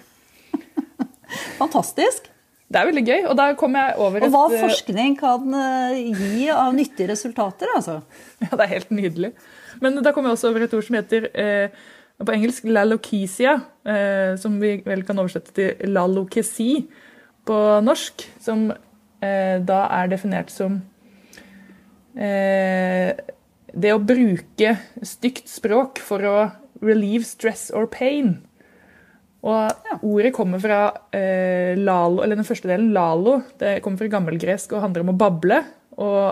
Fantastisk. 1.61 2.31
Det 2.67 2.81
er 2.81 2.89
veldig 2.89 3.05
gøy. 3.07 3.21
Og 3.31 3.37
da 3.39 3.51
kom 3.59 3.77
jeg 3.79 3.99
over 4.03 4.21
et 4.21 4.27
Og 4.27 4.33
hva 4.35 4.47
eh, 4.51 4.63
forskning 4.65 5.19
kan 5.21 5.59
eh, 5.61 5.99
gi 6.19 6.49
av 6.53 6.73
nyttige 6.75 7.13
resultater, 7.13 7.71
altså. 7.77 8.01
Ja, 8.43 8.51
det 8.53 8.65
er 8.65 8.73
helt 8.75 8.91
nydelig. 8.95 9.33
Men 9.83 10.01
da 10.03 10.13
kom 10.15 10.27
jeg 10.27 10.37
også 10.37 10.51
over 10.51 10.67
et 10.67 10.75
ord 10.75 10.87
som 10.87 10.99
heter 10.99 11.29
eh, 11.31 11.85
på 12.17 12.33
engelsk 12.33 12.67
lalokesia, 12.71 13.59
eh, 13.87 14.35
som 14.41 14.59
vi 14.63 14.79
vel 14.87 15.05
kan 15.07 15.23
oversette 15.23 15.55
til 15.55 15.95
lalokesi 15.95 16.71
på 17.47 17.61
norsk. 17.87 18.27
Som 18.43 18.69
eh, 18.73 19.57
da 19.63 19.85
er 20.01 20.11
definert 20.11 20.51
som 20.55 20.81
eh, 22.19 23.15
det 23.77 23.93
å 23.93 24.03
bruke 24.03 24.77
stygt 25.05 25.51
språk 25.53 26.01
for 26.03 26.25
å 26.25 26.37
relieve 26.85 27.27
stress 27.29 27.69
or 27.77 27.89
pain. 27.93 28.39
Og. 29.47 29.85
Ordet 30.03 30.33
kommer 30.35 30.61
fra 30.61 30.81
eh, 31.15 31.77
lalo, 31.79 32.23
eller 32.25 32.39
den 32.39 32.47
første 32.49 32.69
delen, 32.69 32.91
lalo. 32.97 33.39
Det 33.61 33.79
kommer 33.85 34.03
fra 34.03 34.11
gammelgresk 34.17 34.75
og 34.75 34.83
handler 34.83 35.05
om 35.05 35.13
å 35.13 35.19
bable. 35.21 35.61
Og 36.03 36.23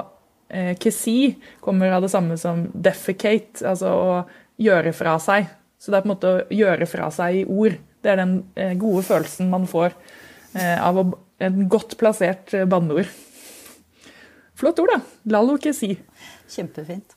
eh, 0.48 0.72
kesi 0.80 1.34
kommer 1.64 1.94
av 1.94 2.04
det 2.04 2.12
samme 2.12 2.36
som 2.40 2.66
defecate, 2.74 3.62
altså 3.64 3.92
å 3.94 4.16
gjøre 4.60 4.92
fra 4.96 5.16
seg. 5.22 5.48
Så 5.78 5.92
det 5.92 6.00
er 6.00 6.04
på 6.04 6.10
en 6.10 6.14
måte 6.14 6.32
å 6.32 6.44
gjøre 6.54 6.88
fra 6.90 7.10
seg 7.14 7.42
i 7.42 7.46
ord. 7.46 7.78
Det 8.04 8.12
er 8.12 8.20
den 8.20 8.38
eh, 8.60 8.74
gode 8.80 9.04
følelsen 9.06 9.52
man 9.52 9.68
får 9.70 9.94
eh, 10.56 10.76
av 10.76 11.00
å, 11.00 11.08
en 11.44 11.66
godt 11.72 11.96
plassert 12.00 12.54
eh, 12.56 12.68
banneord. 12.68 13.08
Flott 14.58 14.80
ord, 14.82 14.94
da. 14.94 15.00
Lalo 15.34 15.58
kesi. 15.60 15.94
Kjempefint. 16.50 17.13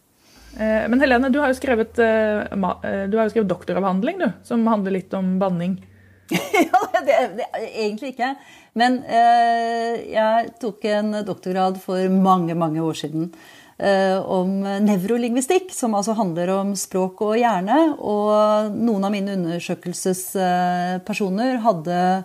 Eh, 0.57 0.89
men 0.89 1.01
Helene, 1.01 1.29
du 1.29 1.39
har 1.39 1.53
skrevet, 1.53 1.99
eh, 1.99 2.41
eh, 2.41 3.09
du 3.09 3.17
har 3.17 3.23
jo 3.27 3.29
skrevet 3.29 3.49
doktoravhandling 3.49 4.17
du, 4.23 4.31
som 4.43 4.67
handler 4.67 4.91
litt 4.97 5.13
om 5.13 5.39
banning. 5.39 5.85
ja, 6.71 7.01
det, 7.05 7.29
det, 7.37 7.45
egentlig 7.75 8.07
ikke. 8.15 8.35
Men 8.77 9.03
eh, 9.05 9.93
jeg 10.11 10.49
tok 10.61 10.85
en 10.89 11.25
doktorgrad 11.27 11.81
for 11.81 12.09
mange, 12.11 12.55
mange 12.57 12.81
år 12.83 12.93
siden 12.97 13.33
eh, 13.77 14.17
om 14.17 14.63
nevrolingvistikk, 14.83 15.73
som 15.73 15.95
altså 15.97 16.13
handler 16.17 16.49
om 16.57 16.75
språk 16.77 17.21
og 17.29 17.37
hjerne. 17.37 17.95
Og 18.01 18.71
noen 18.73 19.03
av 19.05 19.11
mine 19.13 19.33
undersøkelsespersoner 19.37 21.57
hadde 21.63 22.23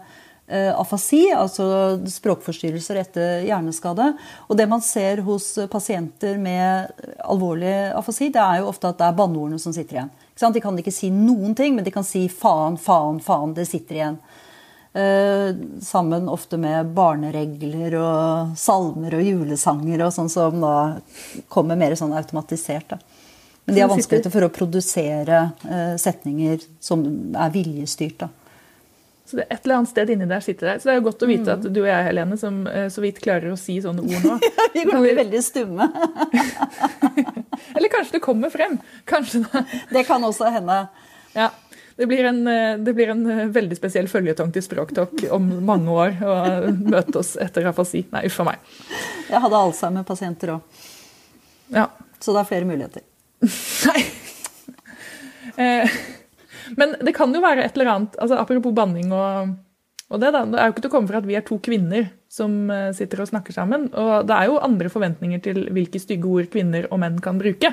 afasi, 0.51 1.31
altså 1.33 1.65
språkforstyrrelser 2.11 2.99
etter 3.01 3.45
hjerneskade. 3.47 4.09
Og 4.51 4.59
det 4.59 4.67
man 4.69 4.83
ser 4.85 5.23
hos 5.25 5.47
pasienter 5.73 6.37
med 6.41 6.91
alvorlig 7.25 7.73
afasi, 7.97 8.29
det 8.35 8.43
er 8.43 8.61
jo 8.61 8.69
ofte 8.73 8.91
at 8.91 8.99
det 9.01 9.07
er 9.07 9.17
banneordene 9.17 9.63
som 9.63 9.73
sitter 9.73 10.01
igjen. 10.01 10.13
De 10.43 10.61
kan 10.61 10.79
ikke 10.79 10.93
si 10.93 11.09
noen 11.15 11.55
ting, 11.57 11.77
men 11.77 11.87
de 11.87 11.95
kan 11.95 12.05
si 12.05 12.27
faen, 12.29 12.77
faen, 12.77 13.21
faen. 13.23 13.55
Det 13.57 13.65
sitter 13.71 14.01
igjen. 14.01 14.19
Eh, 14.95 15.55
sammen 15.81 16.29
ofte 16.29 16.59
med 16.61 16.91
barneregler 16.93 17.95
og 17.97 18.59
salmer 18.61 19.15
og 19.17 19.25
julesanger 19.25 20.03
og 20.05 20.13
sånn 20.13 20.29
som 20.29 20.59
da 20.61 20.75
kommer 21.49 21.79
mer 21.81 21.97
sånn 21.97 22.13
automatisert. 22.13 22.93
Da. 22.93 22.99
Men 23.65 23.75
de 23.75 23.85
har 23.85 23.93
vanskeligheter 23.93 24.35
for 24.35 24.45
å 24.45 24.53
produsere 24.53 25.39
eh, 25.65 25.95
setninger 25.97 26.67
som 26.83 27.07
er 27.33 27.55
viljestyrt. 27.55 28.27
da. 28.27 28.29
Så 29.33 29.39
det 29.39 29.47
er 29.47 29.55
et 29.57 29.65
eller 29.65 29.79
annet 29.79 29.89
sted 29.89 30.11
inni 30.13 30.27
der 30.29 30.43
sitter 30.45 30.69
der. 30.69 30.81
Så 30.83 30.89
det 30.89 30.93
er 30.93 30.99
jo 30.99 31.05
godt 31.07 31.23
å 31.25 31.27
vite 31.31 31.53
at 31.55 31.63
du 31.65 31.79
og 31.81 31.87
jeg, 31.89 32.05
Helene, 32.05 32.37
som 32.37 32.59
eh, 32.69 32.91
så 32.93 33.01
vidt 33.01 33.23
klarer 33.25 33.49
å 33.49 33.57
si 33.57 33.79
sånne 33.81 34.05
ord 34.05 34.27
nå 34.29 34.35
Vi 34.75 34.83
kan 34.85 35.01
bli 35.01 35.15
veldig 35.17 35.41
stumme. 35.41 35.87
Eller 37.79 37.89
kanskje 37.95 38.19
det 38.19 38.21
kommer 38.27 38.53
frem. 38.53 38.77
Kanskje 39.09 39.41
det. 39.47 39.65
det 39.95 40.05
kan 40.05 40.29
også 40.29 40.53
hende. 40.53 40.77
Ja. 41.33 41.49
Det 41.97 42.11
blir, 42.13 42.29
en, 42.29 42.45
eh, 42.45 42.77
det 42.85 42.93
blir 42.99 43.15
en 43.15 43.25
eh, 43.25 43.49
veldig 43.57 43.81
spesiell 43.81 44.13
føljetong 44.13 44.53
til 44.53 44.69
Språktalk 44.69 45.25
om 45.33 45.49
mange 45.65 45.97
år 45.97 46.21
å 46.21 46.37
møte 46.77 47.25
oss 47.25 47.39
etter 47.41 47.73
afasi. 47.73 48.05
Nei, 48.13 48.27
uff 48.29 48.41
a 48.45 48.51
meg. 48.53 48.73
Jeg 49.33 49.41
hadde 49.49 49.65
Alzheimer-pasienter 49.65 50.59
òg. 50.59 50.83
Ja. 51.73 51.89
Så 52.21 52.37
det 52.37 52.45
er 52.45 52.53
flere 52.53 52.69
muligheter. 52.69 53.09
Nei. 53.89 54.03
Eh, 55.57 56.01
men 56.79 56.97
det 57.01 57.15
kan 57.17 57.35
jo 57.35 57.43
være 57.43 57.67
et 57.67 57.77
eller 57.77 57.93
annet 57.93 58.19
altså 58.23 58.39
Apropos 58.41 58.75
banning 58.77 59.13
og, 59.13 59.55
og 60.13 60.21
det, 60.21 60.33
da. 60.35 60.45
Det 60.49 60.59
er 60.61 60.69
jo 60.69 60.75
ikke 60.75 60.85
til 60.85 60.93
å 60.93 60.97
komme 60.97 61.11
fra 61.11 61.23
at 61.23 61.29
vi 61.29 61.39
er 61.39 61.47
to 61.47 61.59
kvinner 61.63 62.11
som 62.33 62.71
eh, 62.73 62.91
sitter 62.97 63.23
og 63.23 63.31
snakker 63.31 63.55
sammen. 63.57 63.89
Og 63.93 64.29
det 64.29 64.37
er 64.37 64.49
jo 64.49 64.61
andre 64.65 64.91
forventninger 64.93 65.41
til 65.45 65.65
hvilke 65.73 66.01
stygge 66.01 66.29
ord 66.29 66.51
kvinner 66.53 66.89
og 66.91 67.01
menn 67.03 67.21
kan 67.25 67.41
bruke. 67.41 67.73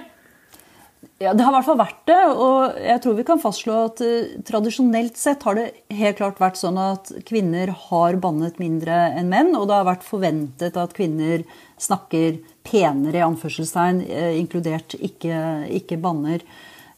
Ja, 1.20 1.34
Det 1.34 1.44
har 1.44 1.52
i 1.52 1.56
hvert 1.58 1.68
fall 1.68 1.80
vært 1.80 2.02
det. 2.08 2.20
Og 2.32 2.78
jeg 2.80 3.02
tror 3.04 3.16
vi 3.18 3.26
kan 3.28 3.42
fastslå 3.44 3.76
at 3.90 4.04
uh, 4.04 4.38
tradisjonelt 4.48 5.20
sett 5.20 5.44
har 5.48 5.60
det 5.60 5.68
helt 6.00 6.20
klart 6.20 6.40
vært 6.40 6.60
sånn 6.60 6.80
at 6.80 7.12
kvinner 7.28 7.74
har 7.90 8.20
bannet 8.24 8.60
mindre 8.62 9.02
enn 9.20 9.32
menn. 9.32 9.52
Og 9.60 9.68
det 9.68 9.80
har 9.80 9.88
vært 9.88 10.08
forventet 10.08 10.80
at 10.80 10.96
kvinner 10.96 11.44
snakker 11.80 12.40
penere, 12.68 13.20
i 13.20 13.26
anførselstegn, 13.26 14.04
uh, 14.08 14.32
inkludert 14.40 14.96
ikke, 14.96 15.40
ikke 15.82 16.00
banner. 16.00 16.44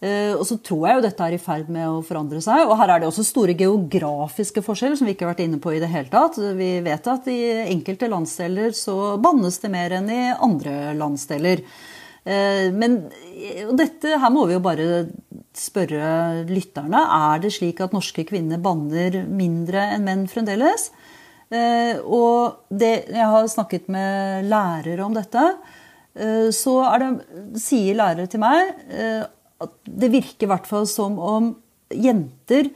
Uh, 0.01 0.34
og 0.34 0.41
så 0.50 0.55
tror 0.65 0.88
jeg 0.88 0.98
jo 0.98 1.03
dette 1.05 1.25
er 1.27 1.36
i 1.36 1.41
ferd 1.41 1.67
med 1.70 1.86
å 1.86 2.01
forandre 2.05 2.41
seg. 2.41 2.65
Og 2.65 2.74
her 2.79 2.89
er 2.89 3.03
det 3.03 3.10
også 3.12 3.25
store 3.27 3.53
geografiske 3.58 4.63
forskjeller 4.65 4.98
som 4.98 5.10
vi 5.10 5.13
ikke 5.13 5.27
har 5.27 5.36
vært 5.36 5.46
inne 5.46 5.62
på 5.62 5.75
i 5.75 5.81
det 5.84 5.91
hele 5.93 6.10
tatt. 6.10 6.39
Vi 6.58 6.72
vet 6.81 7.10
at 7.13 7.29
i 7.29 7.39
enkelte 7.67 8.10
landsdeler 8.10 8.74
så 8.77 9.15
bannes 9.22 9.62
det 9.62 9.74
mer 9.74 9.98
enn 10.00 10.10
i 10.10 10.22
andre 10.34 10.96
landsdeler. 10.98 11.62
Eh, 12.24 12.70
men 12.74 12.98
dette, 13.77 14.17
her 14.22 14.34
må 14.34 14.46
vi 14.46 14.55
jo 14.55 14.63
bare 14.63 14.88
spørre 15.58 16.46
lytterne. 16.50 17.01
Er 17.34 17.41
det 17.41 17.53
slik 17.55 17.81
at 17.84 17.96
norske 17.96 18.25
kvinner 18.29 18.62
banner 18.62 19.24
mindre 19.25 19.88
enn 19.96 20.05
menn 20.05 20.27
fremdeles? 20.31 20.91
Eh, 21.51 21.98
og 22.05 22.67
det, 22.70 22.93
jeg 23.12 23.29
har 23.34 23.50
snakket 23.51 23.89
med 23.91 24.48
lærere 24.51 25.05
om 25.05 25.17
dette. 25.17 25.48
Eh, 26.15 26.50
så 26.55 26.77
det, 27.01 27.12
sier 27.60 27.98
lærere 27.98 28.29
til 28.31 28.43
meg 28.43 28.75
det 29.86 30.10
virker 30.13 30.48
i 30.48 30.51
hvert 30.51 30.70
fall 30.70 30.88
som 30.89 31.20
om 31.20 31.51
jenter 31.91 32.70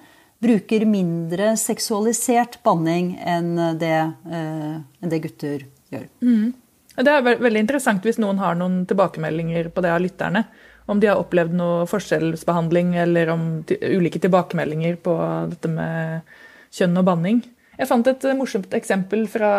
bruker 0.43 0.85
mindre 0.85 1.53
seksualisert 1.57 2.59
banning 2.65 3.15
enn 3.23 3.55
det, 3.79 3.95
enn 4.27 5.11
det 5.11 5.21
gutter 5.23 5.65
gjør. 5.93 6.05
Mm. 6.21 6.53
Det 6.95 7.11
er 7.11 7.25
veldig 7.43 7.63
interessant 7.63 8.05
hvis 8.07 8.19
noen 8.21 8.39
har 8.39 8.55
noen 8.59 8.83
tilbakemeldinger 8.87 9.71
på 9.73 9.83
det 9.83 9.91
av 9.91 10.03
lytterne. 10.03 10.45
Om 10.85 11.01
de 11.01 11.09
har 11.09 11.19
opplevd 11.19 11.55
noe 11.57 11.87
forskjellsbehandling 11.89 12.93
eller 13.01 13.31
om 13.33 13.45
ulike 13.65 14.21
tilbakemeldinger 14.21 14.99
på 15.03 15.15
dette 15.51 15.71
med 15.71 16.35
kjønn 16.75 17.01
og 17.01 17.07
banning. 17.07 17.41
Jeg 17.75 17.89
fant 17.89 18.07
et 18.07 18.27
morsomt 18.37 18.75
eksempel 18.77 19.25
fra 19.31 19.49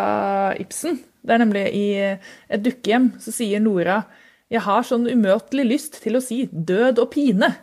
Ibsen. 0.61 1.01
Det 1.27 1.35
er 1.35 1.43
nemlig 1.43 1.65
i 1.75 1.87
et 2.07 2.63
dukkehjem 2.63 3.11
så 3.21 3.35
sier 3.35 3.61
Nora 3.61 4.05
jeg 4.53 4.63
har 4.63 4.85
sånn 4.87 5.09
umøtelig 5.11 5.67
lyst 5.67 6.01
til 6.05 6.19
å 6.19 6.25
si 6.25 6.45
død 6.51 7.03
og 7.05 7.13
pine. 7.15 7.55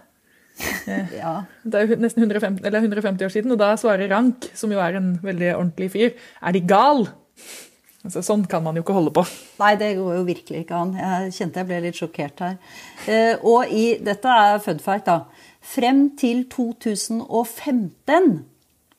Ja. 1.23 1.47
Det 1.65 1.79
er 1.79 1.89
jo 1.89 1.95
nesten 1.97 2.27
150, 2.27 2.61
150, 2.61 3.25
år 3.25 3.31
siden, 3.33 3.53
og 3.55 3.57
da 3.61 3.71
svarer 3.79 4.11
Rank, 4.11 4.51
som 4.53 4.69
jo 4.69 4.81
er 4.83 4.99
en 4.99 5.15
veldig 5.23 5.53
ordentlig 5.55 5.89
fyr, 5.95 6.11
er 6.43 6.53
de 6.53 6.61
gal? 6.69 7.07
Altså, 8.03 8.19
sånn 8.25 8.43
kan 8.51 8.63
man 8.65 8.75
jo 8.75 8.83
ikke 8.83 8.95
holde 8.97 9.13
på. 9.15 9.23
Nei, 9.61 9.73
det 9.79 9.93
går 9.95 10.17
jo 10.17 10.23
virkelig 10.27 10.65
ikke 10.65 10.75
an. 10.75 10.91
Jeg 10.99 11.33
kjente 11.37 11.61
jeg 11.61 11.69
ble 11.69 11.77
litt 11.85 11.99
sjokkert 11.99 12.43
her. 12.43 12.57
Eh, 13.07 13.33
og 13.47 13.71
i, 13.71 13.85
dette 14.03 14.33
er 14.43 14.59
fun 14.63 14.81
fact, 14.83 15.07
da. 15.07 15.23
Frem 15.63 16.09
til 16.19 16.43
2015, 16.51 18.33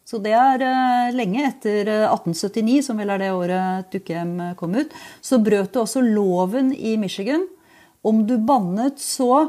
så 0.08 0.20
det 0.24 0.32
er 0.36 0.64
eh, 0.64 1.12
lenge 1.16 1.44
etter 1.50 1.90
1879, 2.08 2.78
eh, 2.78 2.86
som 2.86 2.98
vel 3.00 3.12
er 3.12 3.20
det 3.20 3.34
året 3.36 3.92
Dukkehjem 3.92 4.34
kom 4.56 4.72
ut, 4.80 4.96
så 5.20 5.38
brøt 5.44 5.76
det 5.76 5.84
også 5.84 6.00
loven 6.04 6.72
i 6.72 6.96
Michigan. 7.00 7.44
Om 8.04 8.26
du 8.28 8.36
bannet 8.38 9.00
så 9.00 9.48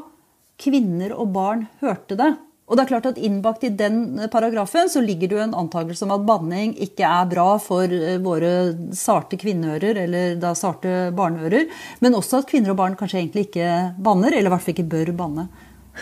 kvinner 0.61 1.11
og 1.15 1.33
barn 1.35 1.65
hørte 1.81 2.15
det. 2.19 2.31
Og 2.65 2.77
det 2.77 2.85
er 2.85 2.89
klart 2.89 3.07
at 3.11 3.19
Innbakt 3.21 3.63
i 3.67 3.69
den 3.69 4.17
paragrafen 4.33 4.87
så 4.89 5.01
ligger 5.03 5.29
det 5.29 5.35
jo 5.37 5.41
en 5.43 5.57
antakelse 5.59 6.05
om 6.07 6.13
at 6.15 6.23
banning 6.25 6.73
ikke 6.81 7.05
er 7.05 7.27
bra 7.29 7.59
for 7.61 7.85
eh, 7.85 8.17
våre 8.23 8.73
sarte 8.95 9.37
kvinneører, 9.37 9.99
eller 10.07 10.39
da 10.41 10.55
sarte 10.57 11.11
barneører. 11.15 11.67
Men 12.01 12.17
også 12.17 12.41
at 12.41 12.49
kvinner 12.49 12.73
og 12.73 12.79
barn 12.81 12.97
kanskje 12.97 13.21
egentlig 13.21 13.49
ikke 13.51 13.69
banner, 14.01 14.33
eller 14.33 14.49
i 14.49 14.53
hvert 14.55 14.65
fall 14.65 14.75
ikke 14.77 14.91
bør 14.95 15.13
banne. 15.19 15.45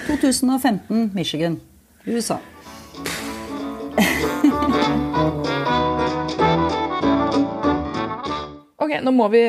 2015, 0.08 1.12
Michigan, 1.18 1.60
USA. 2.08 2.40
Ok, 8.84 8.98
Nå 9.00 9.14
må 9.16 9.30
vi 9.32 9.42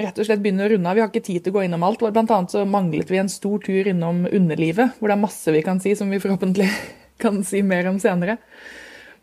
rett 0.00 0.16
og 0.16 0.24
slett 0.24 0.40
begynne 0.40 0.64
å 0.64 0.70
runde 0.72 0.88
av. 0.88 0.96
Vi 0.96 1.02
har 1.02 1.10
ikke 1.10 1.26
tid 1.26 1.44
til 1.44 1.52
å 1.52 1.58
gå 1.58 1.66
innom 1.66 1.82
alt. 1.84 2.00
Blant 2.00 2.30
annet 2.32 2.54
så 2.54 2.62
manglet 2.64 3.10
vi 3.12 3.20
en 3.20 3.28
stor 3.28 3.60
tur 3.60 3.90
innom 3.90 4.22
underlivet, 4.24 4.96
hvor 4.96 5.10
det 5.10 5.18
er 5.18 5.24
masse 5.26 5.52
vi 5.52 5.60
kan 5.66 5.82
si 5.84 5.92
som 5.98 6.08
vi 6.08 6.20
forhåpentlig 6.22 6.70
kan 7.22 7.42
si 7.44 7.60
mer 7.66 7.90
om 7.90 8.00
senere. 8.00 8.38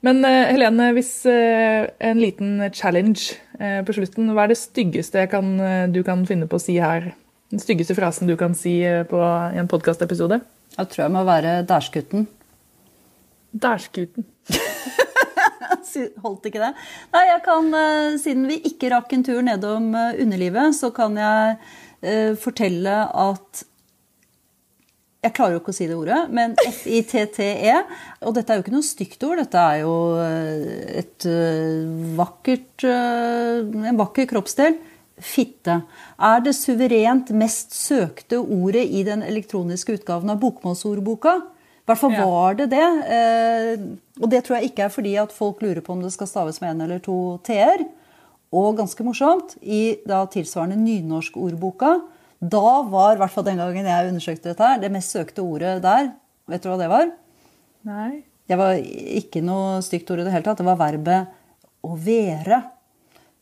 Men 0.06 0.22
uh, 0.26 0.50
Helene, 0.50 0.92
hvis 0.94 1.10
uh, 1.26 1.90
en 2.06 2.22
liten 2.22 2.68
challenge 2.70 3.40
på 3.62 3.94
slutten. 3.94 4.32
Hva 4.34 4.48
er 4.48 4.50
det 4.50 4.58
styggeste 4.58 5.28
kan, 5.30 5.52
du 5.94 6.00
kan 6.02 6.24
finne 6.26 6.48
på 6.50 6.58
å 6.58 6.62
si 6.64 6.80
her? 6.82 7.12
Den 7.54 7.62
styggeste 7.62 7.94
frasen 7.94 8.26
du 8.26 8.34
kan 8.34 8.56
si 8.58 8.80
på, 9.06 9.20
i 9.54 9.62
en 9.62 9.70
podkastepisode? 9.70 10.40
Jeg 10.80 10.90
tror 10.90 11.04
jeg 11.04 11.14
må 11.14 11.22
være 11.28 11.60
dærskutten. 11.70 12.26
Dærskutten. 13.54 14.26
Holdt 16.24 16.48
ikke 16.50 16.62
det? 16.62 16.72
Nei, 17.16 17.26
jeg 17.30 17.42
kan, 17.48 17.74
eh, 17.78 18.20
siden 18.22 18.48
vi 18.50 18.62
ikke 18.72 18.92
rakk 18.94 19.16
en 19.16 19.26
tur 19.28 19.42
nedom 19.46 19.92
eh, 19.96 20.22
underlivet, 20.24 20.78
så 20.78 20.92
kan 20.96 21.18
jeg 21.20 21.58
uh, 21.58 22.32
fortelle 22.40 22.96
at 23.26 23.66
jeg 25.22 25.36
klarer 25.38 25.54
jo 25.54 25.60
ikke 25.62 25.70
å 25.70 25.78
si 25.78 25.86
det 25.86 25.94
ordet, 25.94 26.20
men 26.34 26.56
F-I-T-T-E. 26.66 27.76
Og 28.26 28.34
dette 28.34 28.50
er 28.50 28.58
jo 28.58 28.64
ikke 28.64 28.74
noe 28.74 28.88
stygt 28.88 29.22
ord, 29.28 29.38
dette 29.38 29.66
er 29.70 29.84
jo 29.84 29.92
et 30.98 31.28
vakkert, 32.18 32.88
en 32.90 34.00
vakker 34.00 34.26
kroppsdel. 34.32 34.80
Fitte 35.22 35.76
er 36.18 36.42
det 36.42 36.56
suverent 36.58 37.30
mest 37.38 37.78
søkte 37.78 38.42
ordet 38.42 38.88
i 38.90 39.06
den 39.06 39.22
elektroniske 39.22 40.00
utgaven 40.00 40.34
av 40.34 40.42
Bokmålsordboka. 40.42 41.36
Hvert 41.92 42.02
fall 42.02 42.16
var 42.16 42.56
det 42.60 42.70
det. 42.72 42.88
Eh, 43.18 43.84
og 44.22 44.30
det 44.32 44.44
tror 44.46 44.58
jeg 44.58 44.72
ikke 44.72 44.86
er 44.88 44.94
fordi 44.94 45.18
at 45.20 45.36
folk 45.36 45.62
lurer 45.64 45.84
på 45.84 45.94
om 45.96 46.02
det 46.04 46.14
skal 46.16 46.30
staves 46.30 46.62
med 46.64 46.74
én 46.76 46.86
eller 46.86 47.04
to 47.04 47.18
t-er. 47.48 47.86
Og 48.52 48.76
ganske 48.80 49.04
morsomt, 49.08 49.56
i 49.64 50.00
da 50.08 50.26
tilsvarende 50.32 50.80
nynorskordboka, 50.80 51.94
da 52.42 52.82
var, 52.90 53.16
i 53.16 53.22
hvert 53.22 53.32
fall 53.32 53.46
den 53.48 53.62
gangen 53.62 53.88
jeg 53.88 54.10
undersøkte 54.10 54.50
dette 54.50 54.66
her, 54.66 54.82
det 54.82 54.90
mest 54.92 55.14
søkte 55.14 55.44
ordet 55.46 55.78
der 55.84 56.10
Vet 56.50 56.64
du 56.66 56.72
hva 56.72 56.78
det 56.82 56.90
var? 56.92 57.12
Nei. 57.88 58.24
Det 58.50 58.58
var 58.60 58.76
ikke 58.76 59.40
noe 59.46 59.80
stygt 59.86 60.10
ord 60.12 60.20
i 60.20 60.26
det 60.26 60.34
hele 60.34 60.44
tatt. 60.44 60.60
Det 60.60 60.68
var 60.68 60.80
verbet 60.82 61.30
å 61.86 61.94
være. 61.96 62.58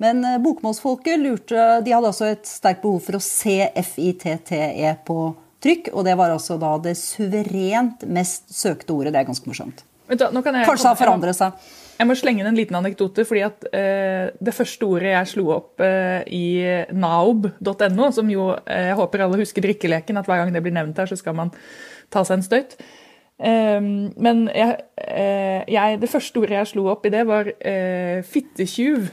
Men 0.03 0.21
eh, 0.27 0.37
bokmålsfolket 0.43 1.17
lurte 1.19 1.63
De 1.83 1.95
hadde 1.95 2.11
altså 2.11 2.29
et 2.29 2.45
sterkt 2.45 2.83
behov 2.83 3.01
for 3.07 3.17
å 3.17 3.23
se 3.23 3.55
FITTE 3.87 4.93
på 5.07 5.17
trykk, 5.63 5.91
og 5.93 6.07
det 6.07 6.15
var 6.19 6.33
altså 6.33 6.57
da 6.61 6.73
det 6.83 6.95
suverent 6.99 8.05
mest 8.07 8.49
søkte 8.55 8.95
ordet. 8.95 9.13
Det 9.13 9.21
er 9.21 9.29
ganske 9.29 9.49
morsomt. 9.49 9.85
Du, 10.09 10.25
Kanskje 10.25 10.63
det 10.65 10.89
har 10.89 10.97
forandret 10.97 11.37
seg. 11.37 11.69
Jeg 11.99 12.07
må 12.07 12.15
slenge 12.15 12.41
inn 12.41 12.49
en 12.49 12.57
liten 12.57 12.77
anekdote. 12.79 13.25
fordi 13.27 13.41
at 13.45 13.65
eh, 13.75 14.31
Det 14.39 14.55
første 14.55 14.87
ordet 14.87 15.11
jeg 15.11 15.31
slo 15.33 15.49
opp 15.53 15.83
eh, 15.83 16.23
i 16.25 16.45
naob.no, 16.95 18.11
som 18.15 18.31
jo 18.31 18.53
eh, 18.63 18.89
jeg 18.89 18.97
håper 18.97 19.25
alle 19.25 19.41
husker 19.41 19.65
drikkeleken, 19.67 20.17
at 20.17 20.29
hver 20.29 20.41
gang 20.41 20.55
det 20.55 20.63
blir 20.63 20.73
nevnt 20.73 20.97
her, 20.97 21.11
så 21.11 21.19
skal 21.19 21.35
man 21.37 21.51
ta 22.09 22.23
seg 22.23 22.39
en 22.39 22.47
støyt. 22.47 22.77
Eh, 23.37 23.81
men 23.83 24.45
jeg, 24.55 24.79
eh, 24.97 25.67
jeg, 25.67 25.99
det 26.01 26.09
første 26.09 26.41
ordet 26.41 26.57
jeg 26.57 26.71
slo 26.73 26.87
opp 26.93 27.05
i 27.05 27.13
det, 27.13 27.25
var 27.27 27.51
eh, 27.59 28.23
fittetyv. 28.23 29.11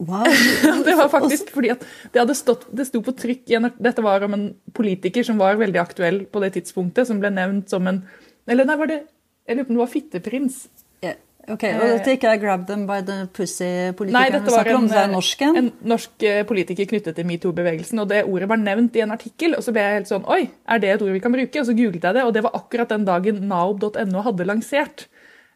Wow. 0.00 0.24
det 0.84 0.96
var 0.96 1.10
faktisk 1.12 1.50
fordi 1.52 1.74
at 1.74 1.82
det, 1.84 2.22
hadde 2.22 2.34
stått, 2.38 2.64
det 2.72 2.86
sto 2.88 3.02
på 3.04 3.12
trykk 3.12 3.50
Dette 3.76 4.00
var 4.00 4.24
om 4.24 4.32
en 4.32 4.46
politiker 4.72 5.26
som 5.26 5.40
var 5.40 5.60
veldig 5.60 5.80
aktuell 5.82 6.22
på 6.24 6.40
det 6.40 6.54
tidspunktet, 6.54 7.04
som 7.08 7.20
ble 7.20 7.28
nevnt 7.34 7.68
som 7.68 7.84
en 7.90 8.06
Eller 8.48 8.64
nei, 8.64 8.78
var 8.80 8.88
det 8.88 9.02
Jeg 9.44 9.58
lurer 9.58 9.66
på 9.66 9.74
om 9.74 9.76
det 9.76 9.82
var 9.82 9.90
fitteprins. 9.92 10.62
Yeah. 11.04 11.18
Ok, 11.50 11.64
og 11.66 11.82
dette 11.82 12.12
ikke 12.14 12.30
er 12.30 12.38
'grab 12.38 12.66
them 12.68 12.86
by 12.86 13.00
the 13.02 13.26
pussy'-politikeren? 13.34 14.36
Dette 14.36 14.52
var 14.54 14.68
en, 14.70 15.10
norsk, 15.10 15.42
en 15.42 15.70
norsk 15.82 16.22
eh, 16.22 16.42
politiker 16.46 16.86
knyttet 16.86 17.16
til 17.16 17.26
metoo-bevegelsen. 17.26 17.98
og 17.98 18.08
Det 18.08 18.24
ordet 18.24 18.48
var 18.48 18.60
nevnt 18.60 18.96
i 18.96 19.02
en 19.02 19.10
artikkel, 19.10 19.56
og 19.56 19.64
så 19.64 19.72
ble 19.72 19.82
jeg 19.82 19.96
helt 19.98 20.12
sånn 20.12 20.28
Oi, 20.30 20.50
er 20.68 20.78
det 20.78 20.92
et 20.94 21.02
ord 21.02 21.10
vi 21.10 21.20
kan 21.20 21.32
bruke? 21.32 21.60
Og 21.60 21.66
så 21.66 21.74
googlet 21.74 22.04
jeg 22.04 22.14
det, 22.14 22.24
og 22.24 22.32
det 22.36 22.44
var 22.44 22.54
akkurat 22.54 22.88
den 22.88 23.04
dagen 23.08 23.48
naob.no 23.48 24.22
hadde 24.22 24.46
lansert. 24.46 25.08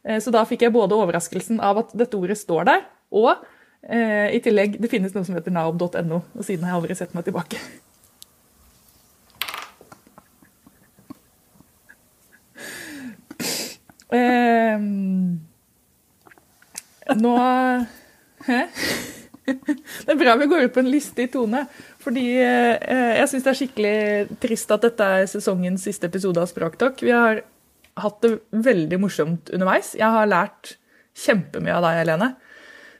Eh, 0.04 0.18
så 0.18 0.34
da 0.34 0.44
fikk 0.44 0.66
jeg 0.66 0.74
både 0.74 0.98
overraskelsen 0.98 1.60
av 1.60 1.84
at 1.84 1.94
dette 1.94 2.18
ordet 2.18 2.40
står 2.40 2.64
der, 2.72 2.88
og 3.14 3.36
Eh, 3.36 3.53
I 3.84 4.38
tillegg, 4.40 4.78
det 4.80 4.88
finnes 4.88 5.12
noe 5.12 5.26
som 5.26 5.36
heter 5.36 5.52
naob.no, 5.52 6.22
og 6.24 6.46
siden 6.46 6.64
har 6.64 6.72
jeg 6.72 6.78
aldri 6.78 6.96
sett 6.96 7.12
meg 7.12 7.26
tilbake. 7.26 7.58
Eh, 14.14 14.78
nå 17.18 17.34
Hæ? 18.44 18.60
Det 19.44 20.08
er 20.08 20.16
bra 20.16 20.34
vi 20.40 20.46
går 20.48 20.66
ut 20.66 20.74
på 20.74 20.80
en 20.80 20.88
liste 20.92 21.24
i 21.24 21.30
tone. 21.32 21.66
Fordi 22.00 22.24
eh, 22.40 23.16
jeg 23.20 23.28
syns 23.30 23.44
det 23.44 23.50
er 23.52 23.58
skikkelig 23.58 24.38
trist 24.40 24.72
at 24.72 24.86
dette 24.86 25.08
er 25.18 25.28
sesongens 25.28 25.84
siste 25.84 26.08
episode 26.08 26.40
av 26.40 26.48
Språktalk. 26.48 27.02
Vi 27.04 27.12
har 27.12 27.42
hatt 28.00 28.18
det 28.24 28.38
veldig 28.64 28.98
morsomt 29.02 29.52
underveis. 29.52 29.92
Jeg 29.98 30.08
har 30.16 30.30
lært 30.30 30.76
kjempemye 31.26 31.76
av 31.76 31.84
deg, 31.84 32.00
Helene. 32.02 32.30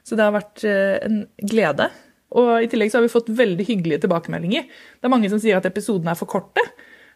Så 0.05 0.19
det 0.19 0.27
har 0.27 0.35
vært 0.37 0.64
eh, 0.69 0.99
en 1.07 1.23
glede. 1.40 1.88
Og 2.35 2.51
i 2.64 2.69
tillegg 2.71 2.90
så 2.93 2.99
har 2.99 3.07
vi 3.07 3.12
fått 3.12 3.33
veldig 3.33 3.67
hyggelige 3.69 4.05
tilbakemeldinger. 4.05 4.67
Det 4.67 5.07
er 5.07 5.12
mange 5.12 5.31
som 5.33 5.40
sier 5.43 5.61
at 5.61 5.69
episodene 5.69 6.12
er 6.12 6.19
for 6.19 6.31
korte. 6.31 6.62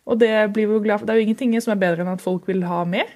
Og 0.09 0.21
det, 0.23 0.33
blir 0.55 0.71
vi 0.71 0.81
glad 0.87 1.03
for. 1.03 1.09
det 1.09 1.15
er 1.15 1.21
jo 1.21 1.27
ingenting 1.27 1.57
som 1.61 1.75
er 1.75 1.83
bedre 1.83 2.05
enn 2.05 2.15
at 2.15 2.25
folk 2.25 2.49
vil 2.49 2.65
ha 2.69 2.85
mer. 2.89 3.11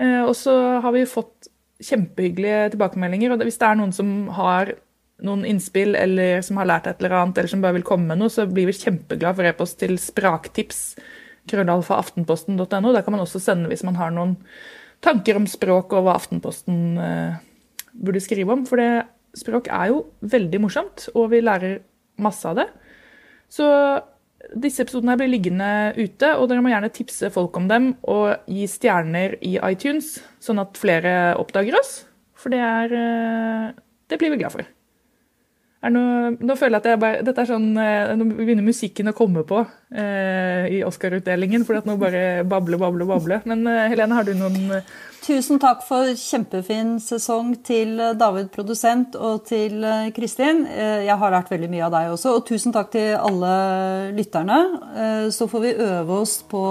Eh, 0.00 0.20
og 0.26 0.34
så 0.36 0.54
har 0.84 0.94
vi 0.94 1.06
fått 1.08 1.48
kjempehyggelige 1.82 2.72
tilbakemeldinger. 2.74 3.32
Og 3.32 3.46
hvis 3.46 3.60
det 3.60 3.68
er 3.68 3.78
noen 3.80 3.94
som 3.96 4.10
har 4.36 4.74
noen 5.22 5.46
innspill, 5.46 5.94
eller 5.94 6.42
som 6.42 6.58
har 6.58 6.68
lært 6.68 6.88
et 6.90 7.00
eller 7.00 7.16
annet, 7.20 7.38
eller 7.38 7.52
som 7.52 7.62
bare 7.62 7.78
vil 7.78 7.86
komme 7.86 8.10
med 8.10 8.20
noe, 8.20 8.32
så 8.32 8.48
blir 8.50 8.66
vi 8.68 8.76
kjempeglad 8.76 9.38
for 9.38 9.48
e-post 9.48 9.78
til 9.82 9.94
spraktips. 10.02 10.82
krøllalfa.aftenposten.no. 11.50 12.92
Der 12.92 13.02
kan 13.06 13.14
man 13.14 13.24
også 13.24 13.40
sende 13.42 13.70
hvis 13.70 13.86
man 13.86 13.98
har 14.00 14.12
noen 14.14 14.36
tanker 15.02 15.38
om 15.38 15.48
språk 15.50 15.94
og 15.96 16.06
hva 16.06 16.18
Aftenposten 16.18 16.98
eh, 17.02 17.40
burde 18.04 18.22
skrive 18.22 18.54
om. 18.54 18.64
For 18.68 18.80
det, 18.80 19.04
språk 19.38 19.70
er 19.72 19.92
jo 19.92 20.04
veldig 20.20 20.62
morsomt, 20.62 21.08
og 21.14 21.30
vi 21.32 21.42
lærer 21.44 21.80
masse 22.22 22.46
av 22.48 22.58
det. 22.60 22.68
Så 23.52 23.66
disse 24.58 24.82
episodene 24.84 25.16
blir 25.20 25.30
liggende 25.30 25.70
ute, 25.96 26.34
og 26.34 26.48
dere 26.50 26.64
må 26.64 26.72
gjerne 26.72 26.92
tipse 26.92 27.30
folk 27.32 27.56
om 27.60 27.68
dem 27.70 27.92
og 28.10 28.42
gi 28.50 28.66
stjerner 28.70 29.38
i 29.44 29.56
iTunes, 29.70 30.16
sånn 30.42 30.60
at 30.62 30.78
flere 30.80 31.32
oppdager 31.40 31.78
oss. 31.78 32.02
For 32.36 32.52
det 32.52 32.62
er 32.66 32.94
eh, 32.98 33.66
Det 34.10 34.18
blir 34.18 34.32
vi 34.32 34.40
glad 34.40 34.52
for. 34.52 34.66
Noe, 35.90 36.34
nå 36.38 36.54
føler 36.54 36.76
jeg 36.76 36.82
at 36.82 36.88
jeg 36.92 36.98
bare, 37.02 37.22
dette 37.26 37.42
er 37.42 37.48
sånn, 37.48 37.70
eh, 37.78 38.12
Nå 38.14 38.26
begynner 38.38 38.66
musikken 38.66 39.10
å 39.10 39.14
komme 39.18 39.42
på 39.46 39.64
eh, 39.90 40.68
i 40.78 40.82
Oscar-utdelingen, 40.86 41.64
for 41.66 41.82
nå 41.86 41.96
bare 41.98 42.44
bable, 42.46 42.78
bable, 42.78 43.06
bable. 43.08 43.40
Men 43.50 43.66
eh, 43.66 43.88
Helene, 43.90 44.18
har 44.18 44.26
du 44.26 44.34
noen 44.38 44.82
Tusen 45.22 45.60
takk 45.62 45.84
for 45.86 46.08
kjempefin 46.18 46.96
sesong 46.98 47.52
til 47.62 47.94
eh, 48.02 48.14
David 48.18 48.48
produsent 48.50 49.14
og 49.14 49.44
til 49.46 49.84
eh, 49.86 50.08
Kristin. 50.16 50.64
Eh, 50.66 51.04
jeg 51.06 51.14
har 51.20 51.30
lært 51.30 51.52
veldig 51.52 51.68
mye 51.70 51.84
av 51.86 51.92
deg 51.94 52.08
også. 52.16 52.32
Og 52.40 52.42
tusen 52.48 52.74
takk 52.74 52.90
til 52.96 53.14
alle 53.14 53.52
lytterne. 54.16 54.58
Så 55.32 55.46
får 55.50 55.62
vi 55.62 55.72
øve 55.86 56.18
oss 56.24 56.34
på 56.50 56.62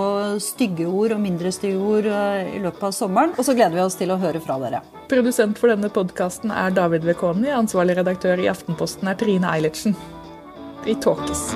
stygge 0.44 0.90
ord 0.90 1.16
og 1.16 1.24
mindre 1.24 1.52
stygge 1.56 1.80
ord 1.80 2.10
i 2.12 2.60
løpet 2.62 2.84
av 2.90 2.96
sommeren. 2.96 3.34
Og 3.38 3.48
så 3.48 3.56
gleder 3.56 3.80
vi 3.80 3.86
oss 3.86 4.00
til 4.00 4.12
å 4.12 4.20
høre 4.20 4.44
fra 4.44 4.60
dere. 4.62 4.84
Produsent 5.12 5.60
for 5.60 5.72
denne 5.72 5.92
podkasten 5.94 6.52
er 6.52 6.76
David 6.76 7.08
Vekoni. 7.08 7.54
Ansvarlig 7.56 8.02
redaktør 8.02 8.44
i 8.44 8.52
Aftenposten 8.52 9.12
er 9.12 9.20
Trine 9.20 9.56
Eilertsen. 9.56 9.96
Vi 10.84 11.00
tåkes. 11.00 11.52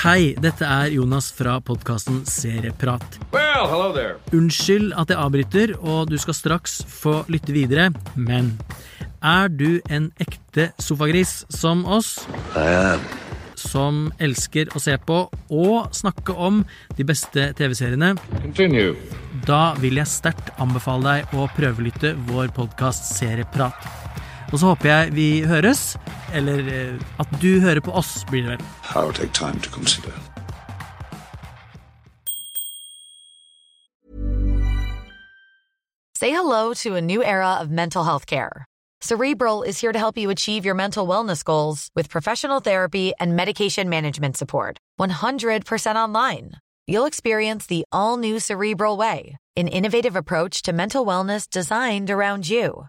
Hei, 0.00 0.30
dette 0.40 0.64
er 0.64 0.94
Jonas 0.94 1.26
fra 1.36 1.58
podkasten 1.60 2.22
Serieprat. 2.24 3.18
Well. 3.34 3.98
Unnskyld 4.32 4.94
at 4.96 5.10
jeg 5.12 5.20
avbryter, 5.20 5.72
og 5.76 6.08
du 6.08 6.14
skal 6.16 6.36
straks 6.38 6.78
få 6.88 7.18
lytte 7.28 7.52
videre, 7.52 7.90
men 8.16 8.54
er 9.20 9.52
du 9.52 9.82
en 9.92 10.06
ekte 10.24 10.70
sofagris 10.80 11.42
som 11.52 11.82
oss? 11.84 12.14
Som 13.60 14.06
elsker 14.16 14.72
å 14.72 14.80
se 14.80 14.96
på 15.04 15.18
og 15.52 15.92
snakke 15.92 16.32
om 16.32 16.62
de 16.96 17.04
beste 17.04 17.50
TV-seriene? 17.60 18.14
Da 19.44 19.62
vil 19.84 20.00
jeg 20.00 20.14
sterkt 20.16 20.48
anbefale 20.56 21.18
deg 21.20 21.36
å 21.36 21.44
prøvelytte 21.58 22.14
vår 22.32 22.48
podkast 22.56 23.18
Serieprat. 23.18 23.76
Og 24.48 24.56
så 24.56 24.72
håper 24.72 24.94
jeg 24.94 25.12
vi 25.20 25.28
høres, 25.44 25.90
eller 26.32 26.58
eh, 26.58 26.94
at 27.18 27.28
du 27.42 27.60
hører 27.60 27.80
på 27.80 27.92
oss, 27.92 28.24
blir 28.30 28.42
det 28.42 28.50
vel. 28.50 28.66
I'll 28.94 29.12
take 29.12 29.32
time 29.32 29.60
to 29.60 29.70
consider. 29.70 30.12
Say 36.16 36.30
hello 36.30 36.74
to 36.74 36.96
a 36.96 37.00
new 37.00 37.24
era 37.24 37.54
of 37.54 37.70
mental 37.70 38.04
health 38.04 38.26
care. 38.26 38.66
Cerebral 39.00 39.62
is 39.62 39.80
here 39.80 39.92
to 39.92 39.98
help 39.98 40.18
you 40.18 40.28
achieve 40.28 40.66
your 40.66 40.74
mental 40.74 41.06
wellness 41.06 41.42
goals 41.42 41.88
with 41.96 42.10
professional 42.10 42.60
therapy 42.60 43.14
and 43.18 43.34
medication 43.34 43.88
management 43.88 44.36
support. 44.36 44.76
100% 45.00 45.94
online. 45.96 46.52
You'll 46.86 47.06
experience 47.06 47.66
the 47.66 47.84
all 47.90 48.18
new 48.18 48.38
Cerebral 48.38 48.98
Way, 48.98 49.38
an 49.56 49.68
innovative 49.68 50.16
approach 50.16 50.60
to 50.62 50.74
mental 50.74 51.06
wellness 51.06 51.48
designed 51.48 52.10
around 52.10 52.50
you. 52.50 52.88